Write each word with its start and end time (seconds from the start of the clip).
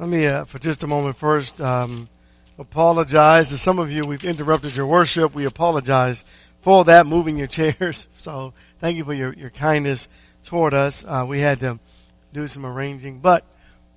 Let 0.00 0.08
me, 0.08 0.24
uh, 0.24 0.46
for 0.46 0.58
just 0.58 0.82
a 0.82 0.86
moment 0.86 1.18
first, 1.18 1.60
um, 1.60 2.08
apologize 2.58 3.50
to 3.50 3.58
some 3.58 3.78
of 3.78 3.92
you. 3.92 4.02
We've 4.02 4.24
interrupted 4.24 4.74
your 4.74 4.86
worship. 4.86 5.34
We 5.34 5.44
apologize 5.44 6.24
for 6.62 6.86
that, 6.86 7.04
moving 7.04 7.36
your 7.36 7.46
chairs. 7.58 8.06
So 8.16 8.54
thank 8.78 8.96
you 8.96 9.04
for 9.04 9.12
your, 9.12 9.34
your 9.34 9.50
kindness 9.50 10.08
toward 10.44 10.72
us. 10.72 11.04
Uh, 11.06 11.26
we 11.28 11.40
had 11.40 11.60
to 11.60 11.78
do 12.32 12.48
some 12.48 12.64
arranging, 12.64 13.18
but 13.18 13.44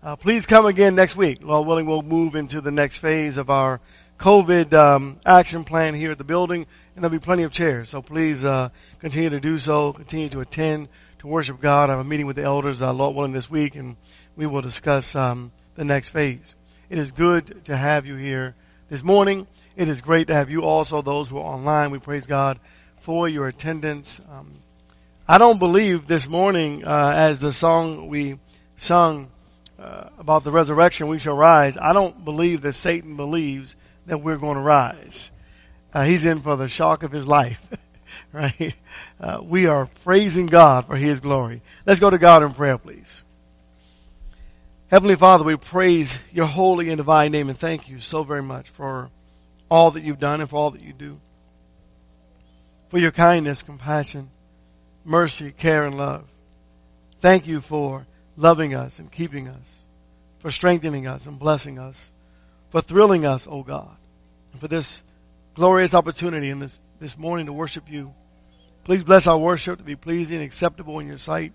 uh, 0.03 0.17
please 0.17 0.45
come 0.45 0.65
again 0.65 0.93
next 0.93 1.15
week. 1.15 1.39
Lord 1.41 1.65
willing, 1.65 1.85
we'll 1.85 2.01
move 2.01 2.35
into 2.35 2.59
the 2.59 2.69
next 2.69 2.97
phase 2.97 3.37
of 3.37 3.49
our 3.49 3.79
COVID 4.19 4.73
um, 4.73 5.21
action 5.25 5.63
plan 5.63 5.93
here 5.93 6.11
at 6.11 6.17
the 6.17 6.25
building, 6.25 6.65
and 6.95 7.03
there'll 7.03 7.17
be 7.17 7.23
plenty 7.23 7.43
of 7.43 7.53
chairs. 7.53 7.87
So 7.87 8.01
please 8.01 8.43
uh, 8.43 8.71
continue 8.99 9.29
to 9.29 9.39
do 9.39 9.57
so. 9.57 9.93
Continue 9.93 10.27
to 10.31 10.41
attend 10.41 10.89
to 11.19 11.27
worship 11.27 11.61
God. 11.61 11.89
I 11.89 11.93
have 11.93 12.01
a 12.01 12.03
meeting 12.03 12.27
with 12.27 12.35
the 12.35 12.43
elders, 12.43 12.81
uh, 12.81 12.91
Lord 12.91 13.15
willing, 13.15 13.31
this 13.31 13.49
week, 13.49 13.77
and 13.77 13.95
we 14.35 14.47
will 14.47 14.61
discuss 14.61 15.15
um, 15.15 15.53
the 15.75 15.83
next 15.83 16.09
phase. 16.09 16.55
It 16.89 16.97
is 16.97 17.11
good 17.11 17.65
to 17.65 17.75
have 17.75 18.05
you 18.05 18.15
here 18.15 18.55
this 18.89 19.03
morning. 19.03 19.47
It 19.75 19.87
is 19.87 20.01
great 20.01 20.27
to 20.27 20.33
have 20.33 20.49
you 20.49 20.61
also, 20.61 21.01
those 21.01 21.29
who 21.29 21.37
are 21.37 21.55
online. 21.55 21.91
We 21.91 21.99
praise 21.99 22.27
God 22.27 22.59
for 22.99 23.27
your 23.27 23.47
attendance. 23.47 24.21
Um, 24.31 24.53
I 25.27 25.37
don't 25.37 25.57
believe 25.57 26.05
this 26.05 26.27
morning, 26.27 26.85
uh, 26.85 27.13
as 27.15 27.39
the 27.39 27.53
song 27.53 28.07
we 28.07 28.39
sung 28.77 29.31
uh, 29.79 30.09
about 30.19 30.43
the 30.43 30.51
resurrection, 30.51 31.07
we 31.07 31.17
shall 31.17 31.35
rise. 31.35 31.77
I 31.77 31.93
don't 31.93 32.23
believe 32.23 32.61
that 32.61 32.73
Satan 32.73 33.15
believes 33.15 33.75
that 34.05 34.19
we're 34.19 34.37
going 34.37 34.57
to 34.57 34.63
rise. 34.63 35.31
Uh, 35.93 36.03
he's 36.03 36.25
in 36.25 36.41
for 36.41 36.55
the 36.55 36.67
shock 36.67 37.03
of 37.03 37.11
his 37.11 37.25
life, 37.25 37.59
right? 38.33 38.75
Uh, 39.19 39.39
we 39.41 39.65
are 39.65 39.87
praising 40.03 40.47
God 40.47 40.85
for 40.85 40.97
His 40.97 41.19
glory. 41.19 41.61
Let's 41.85 41.99
go 41.99 42.09
to 42.09 42.17
God 42.17 42.43
in 42.43 42.53
prayer, 42.53 42.77
please. 42.77 43.22
Heavenly 44.93 45.15
Father, 45.15 45.43
we 45.43 45.55
praise 45.55 46.15
your 46.31 46.45
holy 46.45 46.89
and 46.89 46.97
divine 46.97 47.31
name 47.31 47.49
and 47.49 47.57
thank 47.57 47.89
you 47.89 47.97
so 47.97 48.23
very 48.23 48.43
much 48.43 48.69
for 48.69 49.09
all 49.67 49.89
that 49.89 50.03
you've 50.03 50.19
done 50.19 50.39
and 50.39 50.47
for 50.47 50.57
all 50.57 50.69
that 50.69 50.83
you 50.83 50.93
do. 50.93 51.19
For 52.89 52.99
your 52.99 53.09
kindness, 53.09 53.63
compassion, 53.63 54.29
mercy, 55.03 55.51
care, 55.51 55.85
and 55.85 55.97
love. 55.97 56.25
Thank 57.21 57.47
you 57.47 57.59
for 57.59 58.05
loving 58.37 58.75
us 58.75 58.99
and 58.99 59.11
keeping 59.11 59.47
us, 59.47 59.65
for 60.37 60.51
strengthening 60.51 61.07
us 61.07 61.25
and 61.25 61.39
blessing 61.39 61.79
us, 61.79 62.11
for 62.69 62.79
thrilling 62.79 63.25
us, 63.25 63.47
O 63.47 63.51
oh 63.53 63.63
God, 63.63 63.97
and 64.51 64.61
for 64.61 64.67
this 64.67 65.01
glorious 65.55 65.95
opportunity 65.95 66.51
in 66.51 66.59
this, 66.59 66.83
this 66.99 67.17
morning 67.17 67.47
to 67.47 67.53
worship 67.53 67.89
you. 67.89 68.13
Please 68.83 69.03
bless 69.03 69.25
our 69.25 69.39
worship 69.39 69.79
to 69.79 69.83
be 69.83 69.95
pleasing 69.95 70.35
and 70.35 70.45
acceptable 70.45 70.99
in 70.99 71.07
your 71.07 71.17
sight. 71.17 71.51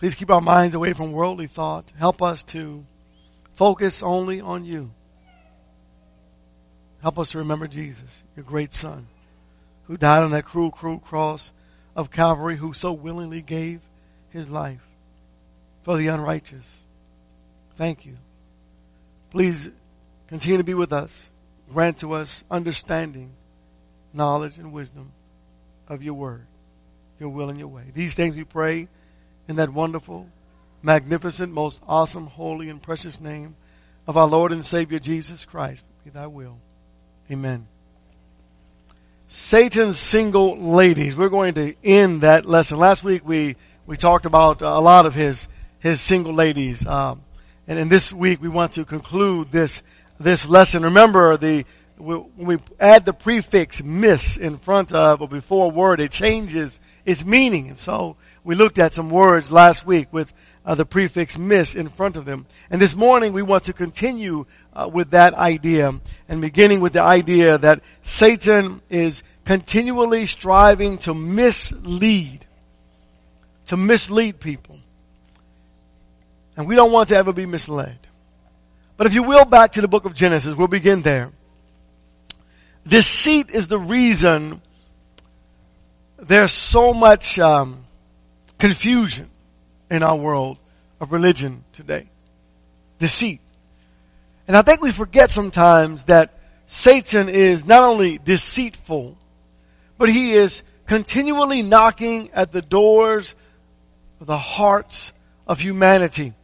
Please 0.00 0.14
keep 0.14 0.30
our 0.30 0.40
minds 0.40 0.74
away 0.74 0.94
from 0.94 1.12
worldly 1.12 1.46
thought. 1.46 1.92
Help 1.98 2.22
us 2.22 2.42
to 2.42 2.86
focus 3.52 4.02
only 4.02 4.40
on 4.40 4.64
you. 4.64 4.90
Help 7.02 7.18
us 7.18 7.32
to 7.32 7.38
remember 7.38 7.68
Jesus, 7.68 8.08
your 8.34 8.44
great 8.44 8.72
son, 8.72 9.06
who 9.84 9.98
died 9.98 10.22
on 10.22 10.30
that 10.30 10.46
cruel, 10.46 10.70
cruel 10.70 10.98
cross 10.98 11.52
of 11.94 12.10
Calvary, 12.10 12.56
who 12.56 12.72
so 12.72 12.94
willingly 12.94 13.42
gave 13.42 13.82
his 14.30 14.48
life 14.48 14.80
for 15.82 15.98
the 15.98 16.06
unrighteous. 16.06 16.82
Thank 17.76 18.06
you. 18.06 18.16
Please 19.28 19.68
continue 20.28 20.56
to 20.56 20.64
be 20.64 20.72
with 20.72 20.94
us. 20.94 21.28
Grant 21.70 21.98
to 21.98 22.14
us 22.14 22.42
understanding, 22.50 23.32
knowledge, 24.14 24.56
and 24.56 24.72
wisdom 24.72 25.12
of 25.88 26.02
your 26.02 26.14
word, 26.14 26.46
your 27.18 27.28
will, 27.28 27.50
and 27.50 27.58
your 27.58 27.68
way. 27.68 27.84
These 27.92 28.14
things 28.14 28.34
we 28.34 28.44
pray 28.44 28.88
in 29.50 29.56
that 29.56 29.72
wonderful, 29.72 30.28
magnificent, 30.80 31.52
most 31.52 31.80
awesome, 31.88 32.28
holy, 32.28 32.68
and 32.68 32.80
precious 32.80 33.20
name 33.20 33.56
of 34.06 34.16
our 34.16 34.28
Lord 34.28 34.52
and 34.52 34.64
Savior 34.64 35.00
Jesus 35.00 35.44
Christ. 35.44 35.82
Be 36.04 36.10
thy 36.10 36.28
will. 36.28 36.56
Amen. 37.32 37.66
Satan's 39.26 39.98
single 39.98 40.56
ladies. 40.56 41.16
We're 41.16 41.30
going 41.30 41.54
to 41.54 41.74
end 41.82 42.20
that 42.20 42.46
lesson. 42.46 42.78
Last 42.78 43.02
week 43.02 43.26
we, 43.26 43.56
we 43.86 43.96
talked 43.96 44.24
about 44.24 44.62
a 44.62 44.78
lot 44.78 45.04
of 45.04 45.16
his, 45.16 45.48
his 45.80 46.00
single 46.00 46.32
ladies. 46.32 46.86
Um, 46.86 47.24
and 47.66 47.76
in 47.76 47.88
this 47.88 48.12
week 48.12 48.40
we 48.40 48.48
want 48.48 48.74
to 48.74 48.84
conclude 48.84 49.50
this, 49.50 49.82
this 50.20 50.48
lesson. 50.48 50.84
Remember 50.84 51.36
the, 51.36 51.64
when 51.98 52.30
we 52.36 52.58
add 52.78 53.04
the 53.04 53.12
prefix 53.12 53.82
miss 53.82 54.36
in 54.36 54.58
front 54.58 54.92
of 54.92 55.20
or 55.20 55.26
before 55.26 55.66
a 55.66 55.74
word, 55.74 55.98
it 55.98 56.12
changes 56.12 56.78
its 57.04 57.24
meaning. 57.24 57.68
And 57.68 57.78
so 57.78 58.16
we 58.44 58.54
looked 58.54 58.78
at 58.78 58.92
some 58.92 59.10
words 59.10 59.50
last 59.50 59.86
week 59.86 60.08
with 60.12 60.32
uh, 60.64 60.74
the 60.74 60.84
prefix 60.84 61.38
miss 61.38 61.74
in 61.74 61.88
front 61.88 62.16
of 62.16 62.24
them. 62.24 62.46
And 62.70 62.80
this 62.80 62.94
morning 62.94 63.32
we 63.32 63.42
want 63.42 63.64
to 63.64 63.72
continue 63.72 64.46
uh, 64.72 64.88
with 64.92 65.10
that 65.10 65.34
idea 65.34 65.92
and 66.28 66.40
beginning 66.40 66.80
with 66.80 66.92
the 66.92 67.02
idea 67.02 67.58
that 67.58 67.82
Satan 68.02 68.80
is 68.88 69.22
continually 69.44 70.26
striving 70.26 70.98
to 70.98 71.14
mislead, 71.14 72.46
to 73.66 73.76
mislead 73.76 74.40
people. 74.40 74.78
And 76.56 76.66
we 76.66 76.76
don't 76.76 76.92
want 76.92 77.08
to 77.08 77.16
ever 77.16 77.32
be 77.32 77.46
misled. 77.46 77.98
But 78.96 79.06
if 79.06 79.14
you 79.14 79.22
will 79.22 79.46
back 79.46 79.72
to 79.72 79.80
the 79.80 79.88
book 79.88 80.04
of 80.04 80.14
Genesis, 80.14 80.54
we'll 80.54 80.68
begin 80.68 81.00
there. 81.02 81.32
Deceit 82.86 83.50
is 83.50 83.66
the 83.68 83.78
reason 83.78 84.60
there's 86.18 86.52
so 86.52 86.92
much 86.92 87.38
um, 87.38 87.84
confusion 88.60 89.28
in 89.90 90.02
our 90.02 90.16
world 90.16 90.58
of 91.00 91.12
religion 91.12 91.64
today. 91.72 92.08
Deceit. 92.98 93.40
And 94.46 94.56
I 94.56 94.62
think 94.62 94.80
we 94.82 94.92
forget 94.92 95.30
sometimes 95.30 96.04
that 96.04 96.38
Satan 96.66 97.28
is 97.28 97.64
not 97.64 97.82
only 97.82 98.18
deceitful, 98.18 99.16
but 99.98 100.08
he 100.08 100.34
is 100.34 100.62
continually 100.86 101.62
knocking 101.62 102.30
at 102.32 102.52
the 102.52 102.62
doors 102.62 103.34
of 104.20 104.26
the 104.26 104.38
hearts 104.38 105.12
of 105.46 105.58
humanity. 105.60 106.34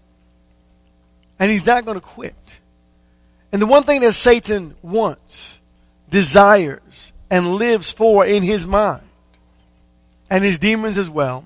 And 1.38 1.50
he's 1.50 1.66
not 1.66 1.84
going 1.84 1.96
to 1.96 2.06
quit. 2.06 2.34
And 3.52 3.60
the 3.60 3.66
one 3.66 3.84
thing 3.84 4.00
that 4.00 4.12
Satan 4.14 4.74
wants, 4.82 5.58
desires, 6.10 7.12
and 7.30 7.56
lives 7.56 7.90
for 7.92 8.24
in 8.24 8.42
his 8.42 8.66
mind, 8.66 9.02
and 10.30 10.42
his 10.42 10.58
demons 10.58 10.98
as 10.98 11.10
well, 11.10 11.44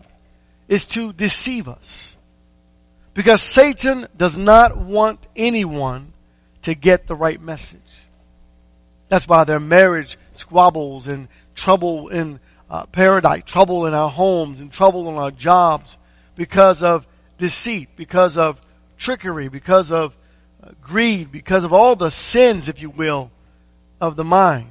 is 0.71 0.87
to 0.87 1.13
deceive 1.13 1.69
us. 1.69 2.17
Because 3.13 3.43
Satan 3.43 4.07
does 4.17 4.39
not 4.39 4.79
want 4.79 5.27
anyone 5.35 6.15
to 6.63 6.75
get 6.75 7.07
the 7.07 7.17
right 7.17 7.43
message. 7.43 7.81
That's 9.09 9.27
why 9.27 9.43
their 9.43 9.59
marriage 9.59 10.17
squabbles 10.35 11.09
and 11.09 11.27
trouble 11.57 12.09
in 12.09 12.39
uh, 12.71 12.87
paradise, 12.87 13.43
trouble 13.45 13.87
in 13.87 13.95
our 13.95 14.09
homes 14.09 14.61
and 14.61 14.71
trouble 14.71 15.11
in 15.11 15.17
our 15.17 15.33
jobs 15.33 15.99
because 16.37 16.85
of 16.85 17.07
deceit, 17.37 17.89
because 17.97 18.37
of 18.37 18.61
trickery, 18.97 19.49
because 19.49 19.91
of 19.91 20.17
uh, 20.63 20.71
greed, 20.81 21.33
because 21.33 21.65
of 21.65 21.73
all 21.73 21.97
the 21.97 22.11
sins, 22.11 22.69
if 22.69 22.81
you 22.81 22.91
will, 22.91 23.33
of 24.01 24.15
the 24.15 24.25
mind 24.25 24.71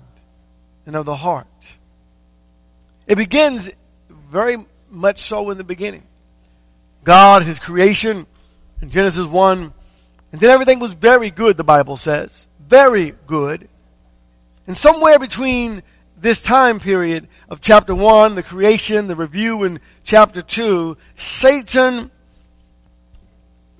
and 0.86 0.96
of 0.96 1.06
the 1.06 1.16
heart. 1.16 1.48
It 3.06 3.16
begins 3.16 3.70
very 4.10 4.66
much 4.90 5.20
so 5.22 5.50
in 5.50 5.58
the 5.58 5.64
beginning. 5.64 6.04
God, 7.04 7.44
His 7.44 7.60
creation, 7.60 8.26
in 8.82 8.90
Genesis 8.90 9.26
1, 9.26 9.74
and 10.32 10.42
then 10.42 10.50
everything 10.50 10.80
was 10.80 10.94
very 10.94 11.32
good, 11.32 11.58
the 11.58 11.64
Bible 11.64 11.98
says. 11.98 12.46
Very 12.60 13.14
good. 13.28 13.68
And 14.68 14.78
somewhere 14.78 15.18
between 15.18 15.82
this 16.18 16.42
time 16.42 16.80
period 16.80 17.28
of 17.50 17.62
chapter 17.62 17.96
1, 17.96 18.36
the 18.36 18.44
creation, 18.44 19.08
the 19.08 19.16
review 19.16 19.64
in 19.64 19.80
chapter 20.04 20.42
2, 20.42 20.98
Satan 21.16 22.12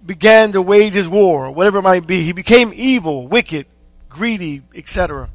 began 0.06 0.54
to 0.54 0.62
wage 0.62 0.94
his 0.94 1.08
war, 1.08 1.46
or 1.46 1.52
whatever 1.52 1.80
it 1.80 1.84
might 1.84 2.08
be. 2.08 2.24
He 2.24 2.32
became 2.32 2.72
evil, 2.74 3.28
wicked, 3.28 3.68
greedy, 4.10 4.64
etc. 4.74 5.30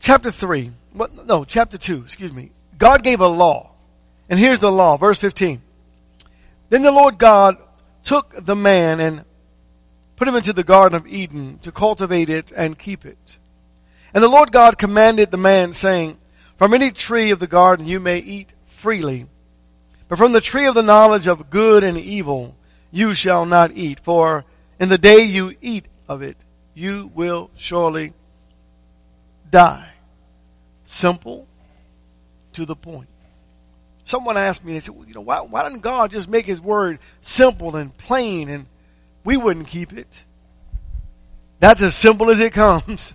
Chapter 0.00 0.30
3, 0.30 0.72
what, 0.92 1.26
no, 1.26 1.44
chapter 1.44 1.78
2, 1.78 2.02
excuse 2.02 2.32
me. 2.32 2.50
God 2.78 3.02
gave 3.02 3.20
a 3.20 3.26
law. 3.26 3.70
And 4.28 4.38
here's 4.38 4.58
the 4.58 4.72
law, 4.72 4.96
verse 4.96 5.20
15. 5.20 5.62
Then 6.68 6.82
the 6.82 6.90
Lord 6.90 7.18
God 7.18 7.56
took 8.02 8.34
the 8.44 8.56
man 8.56 9.00
and 9.00 9.24
put 10.16 10.28
him 10.28 10.34
into 10.36 10.52
the 10.52 10.64
Garden 10.64 10.96
of 10.96 11.06
Eden 11.06 11.58
to 11.62 11.72
cultivate 11.72 12.28
it 12.28 12.52
and 12.54 12.78
keep 12.78 13.04
it. 13.04 13.38
And 14.14 14.22
the 14.22 14.28
Lord 14.28 14.50
God 14.50 14.78
commanded 14.78 15.30
the 15.30 15.36
man 15.36 15.72
saying, 15.72 16.18
From 16.56 16.74
any 16.74 16.90
tree 16.90 17.30
of 17.30 17.38
the 17.38 17.46
garden 17.46 17.86
you 17.86 18.00
may 18.00 18.18
eat 18.18 18.52
freely, 18.66 19.26
but 20.08 20.18
from 20.18 20.32
the 20.32 20.40
tree 20.40 20.66
of 20.66 20.74
the 20.74 20.82
knowledge 20.82 21.26
of 21.26 21.50
good 21.50 21.84
and 21.84 21.98
evil 21.98 22.56
you 22.90 23.14
shall 23.14 23.44
not 23.44 23.72
eat, 23.72 24.00
for 24.00 24.44
in 24.80 24.88
the 24.88 24.98
day 24.98 25.22
you 25.22 25.54
eat 25.60 25.86
of 26.08 26.22
it, 26.22 26.36
you 26.74 27.10
will 27.14 27.50
surely 27.56 28.12
die. 29.50 29.90
Simple, 30.84 31.46
to 32.56 32.66
the 32.66 32.76
point. 32.76 33.08
Someone 34.04 34.36
asked 34.36 34.64
me, 34.64 34.74
they 34.74 34.80
said, 34.80 34.94
well, 34.94 35.06
you 35.06 35.14
know, 35.14 35.20
why, 35.20 35.40
why 35.40 35.62
didn't 35.64 35.80
God 35.80 36.10
just 36.10 36.28
make 36.28 36.46
His 36.46 36.60
Word 36.60 36.98
simple 37.20 37.76
and 37.76 37.96
plain 37.96 38.48
and 38.48 38.66
we 39.24 39.36
wouldn't 39.36 39.68
keep 39.68 39.92
it? 39.92 40.24
That's 41.58 41.82
as 41.82 41.94
simple 41.94 42.30
as 42.30 42.40
it 42.40 42.52
comes. 42.52 43.14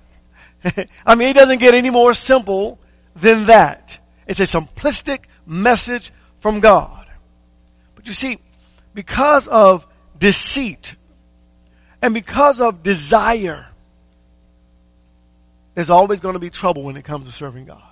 I 1.06 1.16
mean, 1.16 1.30
it 1.30 1.34
doesn't 1.34 1.60
get 1.60 1.74
any 1.74 1.90
more 1.90 2.14
simple 2.14 2.80
than 3.16 3.46
that. 3.46 4.00
It's 4.28 4.40
a 4.40 4.44
simplistic 4.44 5.26
message 5.46 6.12
from 6.40 6.60
God. 6.60 7.08
But 7.96 8.08
you 8.08 8.14
see, 8.14 8.40
because 8.94 9.48
of 9.48 9.88
deceit 10.18 10.96
and 12.02 12.14
because 12.14 12.60
of 12.60 12.84
desire, 12.84 13.68
there's 15.74 15.90
always 15.90 16.20
going 16.20 16.34
to 16.34 16.40
be 16.40 16.50
trouble 16.50 16.84
when 16.84 16.98
it 16.98 17.06
comes 17.06 17.28
to 17.28 17.32
serving 17.32 17.66
God. 17.66 17.91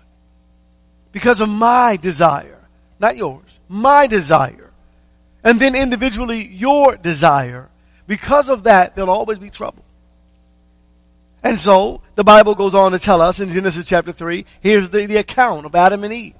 Because 1.12 1.42
of 1.42 1.50
my 1.50 1.96
desire, 1.96 2.60
not 3.00 3.18
yours, 3.18 3.46
my 3.68 4.08
desire. 4.08 4.72
And 5.44 5.60
then 5.60 5.76
individually 5.76 6.46
your 6.46 6.98
desire. 6.98 7.70
Because 8.08 8.50
of 8.50 8.64
that, 8.64 8.96
there'll 8.96 9.10
always 9.10 9.40
be 9.40 9.50
trouble. 9.50 9.84
And 11.42 11.58
so, 11.58 12.02
the 12.16 12.24
Bible 12.24 12.54
goes 12.54 12.76
on 12.76 12.92
to 12.92 13.00
tell 13.00 13.22
us 13.22 13.40
in 13.40 13.52
Genesis 13.52 13.88
chapter 13.88 14.12
3, 14.12 14.46
here's 14.62 14.90
the, 14.90 15.06
the 15.06 15.18
account 15.18 15.66
of 15.66 15.74
Adam 15.74 16.04
and 16.04 16.14
Eve. 16.14 16.36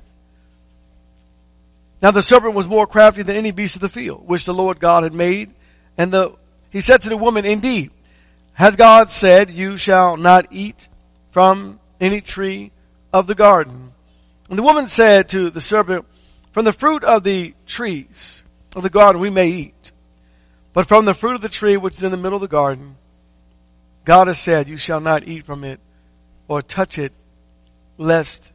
Now 2.02 2.12
the 2.12 2.22
serpent 2.22 2.54
was 2.54 2.68
more 2.68 2.88
crafty 2.88 3.24
than 3.24 3.36
any 3.36 3.52
beast 3.52 3.76
of 3.76 3.82
the 3.82 3.90
field, 3.90 4.28
which 4.28 4.46
the 4.46 4.54
Lord 4.54 4.80
God 4.80 5.04
had 5.04 5.14
made. 5.14 5.52
And 5.98 6.12
the, 6.12 6.34
he 6.70 6.82
said 6.82 7.02
to 7.02 7.10
the 7.10 7.18
woman, 7.18 7.46
indeed, 7.46 7.92
has 8.54 8.76
God 8.76 9.10
said, 9.10 9.52
you 9.52 9.78
shall 9.78 10.18
not 10.18 10.48
eat 10.52 10.88
from 11.32 11.80
any 12.00 12.22
tree 12.22 12.72
of 13.12 13.28
the 13.28 13.36
garden? 13.36 13.89
And 14.50 14.58
the 14.58 14.64
woman 14.64 14.88
said 14.88 15.30
to 15.30 15.50
the 15.50 15.62
serpent, 15.62 16.06
from 16.52 16.66
the 16.66 16.74
fruit 16.74 17.04
of 17.04 17.24
the 17.24 17.54
trees 17.68 18.44
of 18.76 18.84
the 18.84 18.90
garden 18.90 19.22
we 19.22 19.30
may 19.30 19.50
eat. 19.50 19.92
But 20.74 20.88
from 20.88 21.06
the 21.06 21.14
fruit 21.14 21.36
of 21.36 21.42
the 21.42 21.50
tree 21.50 21.78
which 21.78 21.98
is 21.98 22.04
in 22.04 22.12
the 22.12 22.18
middle 22.18 22.36
of 22.36 22.42
the 22.42 22.48
garden, 22.48 22.96
God 24.06 24.28
has 24.28 24.40
said, 24.40 24.68
you 24.68 24.78
shall 24.78 25.00
not 25.00 25.28
eat 25.28 25.46
from 25.46 25.64
it 25.64 25.80
or 26.48 26.62
touch 26.62 26.98
it 26.98 27.14
lest 27.98 28.52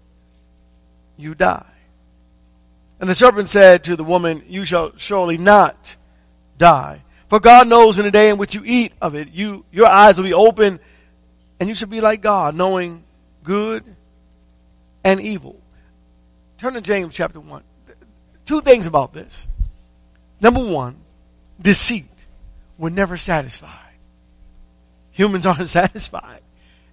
you 1.16 1.34
die. 1.34 1.70
And 3.00 3.08
the 3.08 3.14
serpent 3.14 3.50
said 3.50 3.84
to 3.84 3.96
the 3.96 4.04
woman, 4.04 4.44
you 4.48 4.64
shall 4.64 4.96
surely 4.96 5.38
not 5.38 5.96
die. 6.58 7.02
For 7.28 7.40
God 7.40 7.68
knows 7.68 7.98
in 7.98 8.04
the 8.04 8.10
day 8.10 8.30
in 8.30 8.38
which 8.38 8.54
you 8.54 8.62
eat 8.64 8.92
of 9.00 9.14
it, 9.14 9.30
you, 9.30 9.64
your 9.70 9.86
eyes 9.86 10.16
will 10.16 10.24
be 10.24 10.34
open 10.34 10.80
and 11.60 11.68
you 11.68 11.74
should 11.74 11.90
be 11.90 12.00
like 12.00 12.20
God, 12.20 12.54
knowing 12.54 13.04
good 13.42 13.84
and 15.04 15.20
evil. 15.20 15.60
Turn 16.64 16.72
to 16.72 16.80
James 16.80 17.12
chapter 17.12 17.38
1. 17.38 17.62
Two 18.46 18.62
things 18.62 18.86
about 18.86 19.12
this. 19.12 19.46
Number 20.40 20.64
one, 20.64 20.96
deceit. 21.60 22.08
We're 22.78 22.88
never 22.88 23.18
satisfied. 23.18 23.92
Humans 25.10 25.44
aren't 25.46 25.68
satisfied. 25.68 26.40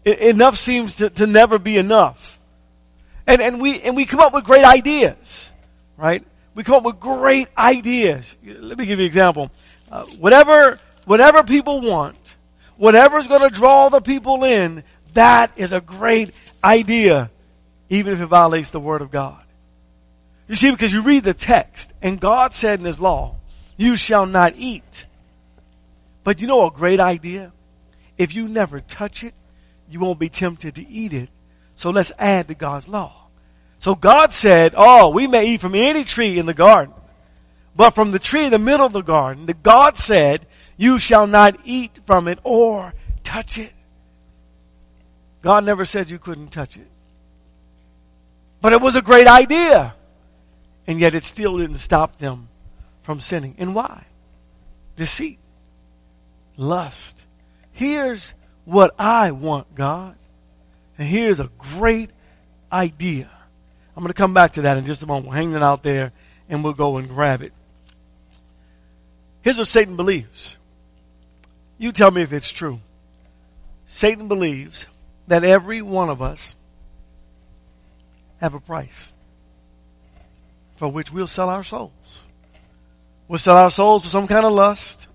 enough 0.03 0.57
seems 0.57 0.97
to, 0.97 1.09
to 1.11 1.25
never 1.25 1.57
be 1.57 1.77
enough. 1.77 2.37
And, 3.25 3.41
and 3.41 3.61
we, 3.61 3.79
and 3.79 3.95
we 3.95 4.03
come 4.03 4.19
up 4.19 4.33
with 4.33 4.43
great 4.43 4.65
ideas, 4.65 5.49
right? 5.95 6.21
We 6.53 6.65
come 6.65 6.75
up 6.75 6.83
with 6.83 6.99
great 6.99 7.47
ideas. 7.57 8.35
Let 8.43 8.77
me 8.77 8.85
give 8.85 8.99
you 8.99 9.05
an 9.05 9.07
example. 9.07 9.51
Uh, 9.89 10.03
whatever, 10.19 10.79
whatever 11.05 11.43
people 11.43 11.79
want, 11.79 12.17
whatever's 12.75 13.29
going 13.29 13.49
to 13.49 13.55
draw 13.55 13.87
the 13.87 14.01
people 14.01 14.43
in, 14.43 14.83
that 15.13 15.53
is 15.55 15.71
a 15.71 15.79
great 15.79 16.31
idea, 16.61 17.31
even 17.87 18.11
if 18.11 18.19
it 18.19 18.25
violates 18.25 18.71
the 18.71 18.81
Word 18.81 19.01
of 19.01 19.11
God. 19.11 19.41
You 20.51 20.57
see, 20.57 20.69
because 20.69 20.91
you 20.91 21.01
read 21.01 21.23
the 21.23 21.33
text, 21.33 21.93
and 22.01 22.19
God 22.19 22.53
said 22.53 22.79
in 22.79 22.85
His 22.85 22.99
law, 22.99 23.37
you 23.77 23.95
shall 23.95 24.25
not 24.25 24.53
eat. 24.57 25.05
But 26.25 26.41
you 26.41 26.47
know 26.47 26.67
a 26.67 26.71
great 26.71 26.99
idea? 26.99 27.53
If 28.17 28.35
you 28.35 28.49
never 28.49 28.81
touch 28.81 29.23
it, 29.23 29.33
you 29.89 30.01
won't 30.01 30.19
be 30.19 30.27
tempted 30.27 30.75
to 30.75 30.85
eat 30.85 31.13
it. 31.13 31.29
So 31.77 31.89
let's 31.91 32.11
add 32.19 32.49
to 32.49 32.53
God's 32.53 32.89
law. 32.89 33.29
So 33.79 33.95
God 33.95 34.33
said, 34.33 34.73
oh, 34.75 35.11
we 35.11 35.25
may 35.25 35.45
eat 35.45 35.61
from 35.61 35.73
any 35.73 36.03
tree 36.03 36.37
in 36.37 36.47
the 36.47 36.53
garden, 36.53 36.93
but 37.73 37.91
from 37.91 38.11
the 38.11 38.19
tree 38.19 38.43
in 38.43 38.51
the 38.51 38.59
middle 38.59 38.85
of 38.85 38.91
the 38.91 39.03
garden, 39.03 39.45
the 39.45 39.53
God 39.53 39.97
said, 39.97 40.45
you 40.75 40.99
shall 40.99 41.27
not 41.27 41.61
eat 41.63 41.97
from 42.03 42.27
it 42.27 42.39
or 42.43 42.93
touch 43.23 43.57
it. 43.57 43.71
God 45.43 45.63
never 45.63 45.85
said 45.85 46.09
you 46.09 46.19
couldn't 46.19 46.49
touch 46.49 46.75
it. 46.75 46.89
But 48.59 48.73
it 48.73 48.81
was 48.81 48.95
a 48.95 49.01
great 49.01 49.27
idea. 49.27 49.95
And 50.87 50.99
yet 50.99 51.15
it 51.15 51.23
still 51.23 51.57
didn't 51.57 51.77
stop 51.77 52.17
them 52.17 52.49
from 53.03 53.19
sinning. 53.19 53.55
And 53.57 53.75
why? 53.75 54.05
Deceit. 54.95 55.39
Lust. 56.57 57.23
Here's 57.71 58.33
what 58.65 58.93
I 58.97 59.31
want, 59.31 59.73
God. 59.75 60.15
And 60.97 61.07
here's 61.07 61.39
a 61.39 61.49
great 61.57 62.09
idea. 62.71 63.29
I'm 63.95 64.03
going 64.03 64.09
to 64.09 64.13
come 64.13 64.33
back 64.33 64.53
to 64.53 64.63
that 64.63 64.77
in 64.77 64.85
just 64.85 65.03
a 65.03 65.07
moment. 65.07 65.27
We'll 65.27 65.35
hang 65.35 65.53
it 65.53 65.63
out 65.63 65.83
there 65.83 66.11
and 66.49 66.63
we'll 66.63 66.73
go 66.73 66.97
and 66.97 67.09
grab 67.09 67.41
it. 67.41 67.53
Here's 69.41 69.57
what 69.57 69.67
Satan 69.67 69.95
believes. 69.95 70.57
You 71.77 71.91
tell 71.91 72.11
me 72.11 72.21
if 72.21 72.31
it's 72.31 72.51
true. 72.51 72.79
Satan 73.87 74.27
believes 74.27 74.85
that 75.27 75.43
every 75.43 75.81
one 75.81 76.09
of 76.09 76.21
us 76.21 76.55
have 78.39 78.53
a 78.53 78.59
price 78.59 79.11
for 80.81 80.87
which 80.87 81.11
we'll 81.11 81.27
sell 81.27 81.47
our 81.47 81.63
souls. 81.63 82.27
We'll 83.27 83.37
sell 83.37 83.55
our 83.55 83.69
souls 83.69 84.03
for 84.03 84.09
some 84.09 84.25
kind 84.25 84.47
of 84.47 84.51
lust. 84.51 85.07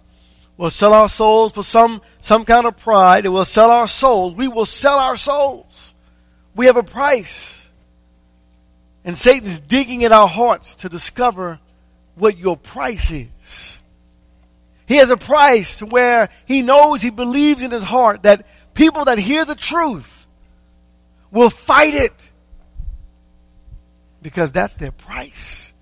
We'll 0.57 0.71
sell 0.71 0.93
our 0.93 1.09
souls 1.09 1.55
for 1.55 1.65
some, 1.65 2.03
some 2.21 2.45
kind 2.45 2.69
of 2.69 2.77
pride. 2.77 3.27
We'll 3.27 3.45
sell 3.45 3.73
our 3.73 3.89
souls. 3.89 4.37
We 4.37 4.47
will 4.47 4.65
sell 4.65 4.97
our 4.97 5.17
souls. 5.17 5.93
We 6.55 6.67
have 6.67 6.77
a 6.77 6.85
price. 6.85 7.67
And 9.05 9.19
Satan's 9.19 9.59
digging 9.59 10.03
in 10.03 10.13
our 10.13 10.29
hearts 10.29 10.77
to 10.77 10.89
discover 10.89 11.59
what 12.15 12.39
your 12.39 12.57
price 12.57 13.11
is. 13.11 13.81
He 14.87 14.99
has 14.99 15.11
a 15.11 15.17
price 15.17 15.81
where 15.81 16.29
he 16.45 16.63
knows, 16.63 17.03
he 17.03 17.11
believes 17.11 17.61
in 17.61 17.73
his 17.73 17.83
heart 17.83 18.23
that 18.23 18.47
people 18.73 19.07
that 19.07 19.19
hear 19.19 19.45
the 19.45 19.57
truth 19.57 20.29
will 21.33 21.51
fight 21.51 21.95
it 21.95 22.13
because 24.27 24.51
that's 24.51 24.75
their 24.75 24.91
price. 24.91 25.73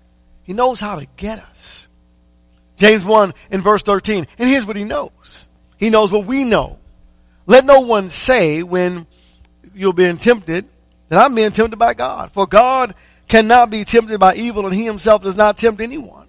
He 0.43 0.53
knows 0.53 0.79
how 0.79 0.99
to 0.99 1.07
get 1.17 1.39
us. 1.39 1.87
James 2.77 3.03
1 3.03 3.33
in 3.49 3.61
verse 3.61 3.81
13. 3.81 4.27
And 4.37 4.47
here's 4.47 4.67
what 4.67 4.75
he 4.75 4.83
knows. 4.83 5.47
He 5.77 5.89
knows 5.89 6.11
what 6.11 6.27
we 6.27 6.43
know. 6.43 6.77
Let 7.47 7.65
no 7.65 7.79
one 7.79 8.07
say 8.07 8.61
when 8.61 9.07
you're 9.73 9.93
being 9.93 10.19
tempted 10.19 10.69
that 11.09 11.25
I'm 11.25 11.33
being 11.33 11.53
tempted 11.53 11.77
by 11.77 11.95
God. 11.95 12.33
For 12.33 12.45
God 12.45 12.93
cannot 13.27 13.71
be 13.71 13.83
tempted 13.83 14.19
by 14.19 14.35
evil 14.35 14.67
and 14.67 14.75
he 14.75 14.85
himself 14.85 15.23
does 15.23 15.35
not 15.35 15.57
tempt 15.57 15.81
anyone. 15.81 16.27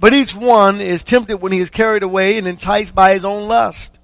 But 0.00 0.14
each 0.14 0.34
one 0.34 0.80
is 0.80 1.04
tempted 1.04 1.36
when 1.36 1.52
he 1.52 1.60
is 1.60 1.68
carried 1.68 2.04
away 2.04 2.38
and 2.38 2.46
enticed 2.46 2.94
by 2.94 3.12
his 3.12 3.26
own 3.26 3.48
lust. 3.48 3.98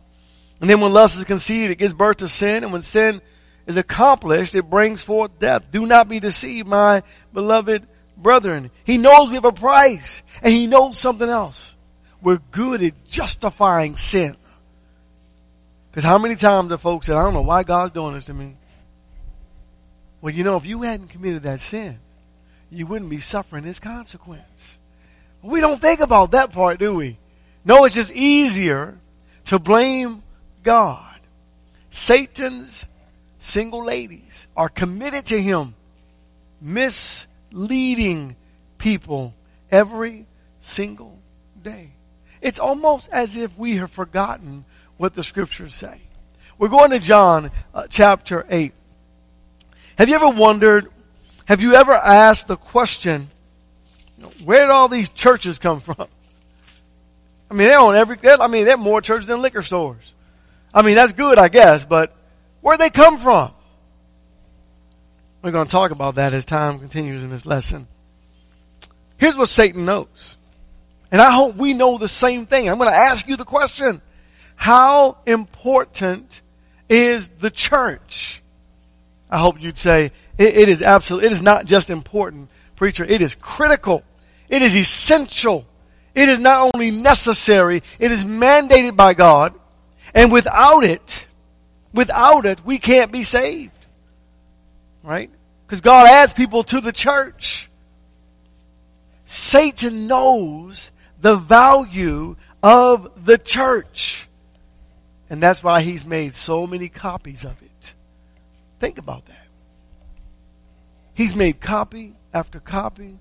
And 0.60 0.68
then 0.68 0.82
when 0.82 0.92
lust 0.92 1.18
is 1.18 1.24
conceived, 1.24 1.70
it 1.70 1.78
gives 1.78 1.94
birth 1.94 2.18
to 2.18 2.28
sin. 2.28 2.64
And 2.64 2.72
when 2.74 2.82
sin 2.82 3.22
is 3.66 3.76
accomplished, 3.76 4.54
it 4.54 4.68
brings 4.68 5.02
forth 5.02 5.38
death. 5.38 5.70
Do 5.70 5.86
not 5.86 6.08
be 6.08 6.20
deceived, 6.20 6.68
my 6.68 7.02
beloved 7.32 7.86
brethren. 8.16 8.70
He 8.84 8.98
knows 8.98 9.28
we 9.28 9.36
have 9.36 9.44
a 9.44 9.52
price 9.52 10.22
and 10.42 10.52
he 10.52 10.66
knows 10.66 10.98
something 10.98 11.28
else. 11.28 11.74
We're 12.22 12.40
good 12.50 12.82
at 12.82 13.04
justifying 13.08 13.96
sin. 13.96 14.36
Because 15.90 16.04
how 16.04 16.18
many 16.18 16.34
times 16.34 16.70
have 16.70 16.80
folks 16.80 17.06
said, 17.06 17.16
I 17.16 17.22
don't 17.22 17.34
know 17.34 17.42
why 17.42 17.62
God's 17.62 17.92
doing 17.92 18.14
this 18.14 18.24
to 18.26 18.34
me. 18.34 18.56
Well, 20.20 20.34
you 20.34 20.42
know, 20.42 20.56
if 20.56 20.66
you 20.66 20.82
hadn't 20.82 21.08
committed 21.08 21.42
that 21.44 21.60
sin, 21.60 21.98
you 22.70 22.86
wouldn't 22.86 23.10
be 23.10 23.20
suffering 23.20 23.62
this 23.62 23.78
consequence. 23.78 24.78
We 25.42 25.60
don't 25.60 25.80
think 25.80 26.00
about 26.00 26.30
that 26.30 26.50
part, 26.50 26.78
do 26.78 26.94
we? 26.94 27.18
No, 27.64 27.84
it's 27.84 27.94
just 27.94 28.10
easier 28.10 28.98
to 29.46 29.58
blame 29.58 30.22
God. 30.62 31.14
Satan's 31.90 32.86
single 33.44 33.84
ladies 33.84 34.46
are 34.56 34.68
committed 34.70 35.26
to 35.26 35.40
him, 35.40 35.74
misleading 36.60 38.36
people 38.78 39.34
every 39.70 40.26
single 40.60 41.18
day. 41.62 41.90
It's 42.40 42.58
almost 42.58 43.10
as 43.12 43.36
if 43.36 43.56
we 43.58 43.76
have 43.76 43.90
forgotten 43.90 44.64
what 44.96 45.14
the 45.14 45.22
scriptures 45.22 45.74
say. 45.74 46.00
We're 46.58 46.68
going 46.68 46.90
to 46.92 46.98
John 46.98 47.50
uh, 47.74 47.86
chapter 47.90 48.46
8. 48.48 48.72
Have 49.98 50.08
you 50.08 50.14
ever 50.14 50.30
wondered, 50.30 50.88
have 51.44 51.60
you 51.60 51.74
ever 51.74 51.92
asked 51.92 52.48
the 52.48 52.56
question, 52.56 53.28
where 54.44 54.60
did 54.60 54.70
all 54.70 54.88
these 54.88 55.10
churches 55.10 55.58
come 55.58 55.80
from? 55.80 56.06
I 57.50 57.54
mean, 57.54 57.68
they 57.68 57.76
own 57.76 57.94
every, 57.94 58.16
I 58.24 58.46
mean, 58.46 58.64
they're 58.64 58.78
more 58.78 59.02
churches 59.02 59.26
than 59.26 59.42
liquor 59.42 59.62
stores. 59.62 60.14
I 60.72 60.80
mean, 60.80 60.94
that's 60.94 61.12
good, 61.12 61.38
I 61.38 61.48
guess, 61.48 61.84
but 61.84 62.16
where 62.64 62.78
they 62.78 62.88
come 62.88 63.18
from? 63.18 63.52
We're 65.42 65.50
going 65.50 65.66
to 65.66 65.70
talk 65.70 65.90
about 65.90 66.14
that 66.14 66.32
as 66.32 66.46
time 66.46 66.78
continues 66.78 67.22
in 67.22 67.28
this 67.28 67.44
lesson. 67.44 67.86
Here's 69.18 69.36
what 69.36 69.50
Satan 69.50 69.84
knows. 69.84 70.38
And 71.12 71.20
I 71.20 71.30
hope 71.30 71.56
we 71.56 71.74
know 71.74 71.98
the 71.98 72.08
same 72.08 72.46
thing. 72.46 72.70
I'm 72.70 72.78
going 72.78 72.88
to 72.88 72.96
ask 72.96 73.28
you 73.28 73.36
the 73.36 73.44
question. 73.44 74.00
How 74.56 75.18
important 75.26 76.40
is 76.88 77.28
the 77.28 77.50
church? 77.50 78.42
I 79.28 79.38
hope 79.38 79.60
you'd 79.60 79.76
say 79.76 80.12
it, 80.38 80.56
it 80.56 80.68
is 80.70 80.80
absolutely, 80.80 81.26
it 81.26 81.32
is 81.32 81.42
not 81.42 81.66
just 81.66 81.90
important, 81.90 82.48
preacher. 82.76 83.04
It 83.04 83.20
is 83.20 83.34
critical. 83.34 84.02
It 84.48 84.62
is 84.62 84.74
essential. 84.74 85.66
It 86.14 86.30
is 86.30 86.40
not 86.40 86.70
only 86.74 86.90
necessary, 86.90 87.82
it 87.98 88.10
is 88.10 88.24
mandated 88.24 88.96
by 88.96 89.12
God. 89.12 89.52
And 90.14 90.32
without 90.32 90.82
it, 90.82 91.26
without 91.94 92.44
it, 92.44 92.64
we 92.64 92.78
can't 92.78 93.10
be 93.10 93.24
saved. 93.24 93.70
Right? 95.02 95.30
Because 95.66 95.80
God 95.80 96.06
adds 96.06 96.34
people 96.34 96.64
to 96.64 96.80
the 96.80 96.92
church. 96.92 97.70
Satan 99.24 100.06
knows 100.06 100.90
the 101.20 101.36
value 101.36 102.36
of 102.62 103.24
the 103.24 103.38
church. 103.38 104.28
And 105.30 105.42
that's 105.42 105.62
why 105.62 105.82
he's 105.82 106.04
made 106.04 106.34
so 106.34 106.66
many 106.66 106.88
copies 106.88 107.44
of 107.44 107.60
it. 107.62 107.94
Think 108.78 108.98
about 108.98 109.26
that. 109.26 109.46
He's 111.14 111.34
made 111.34 111.60
copy 111.60 112.14
after 112.32 112.60
copy 112.60 113.18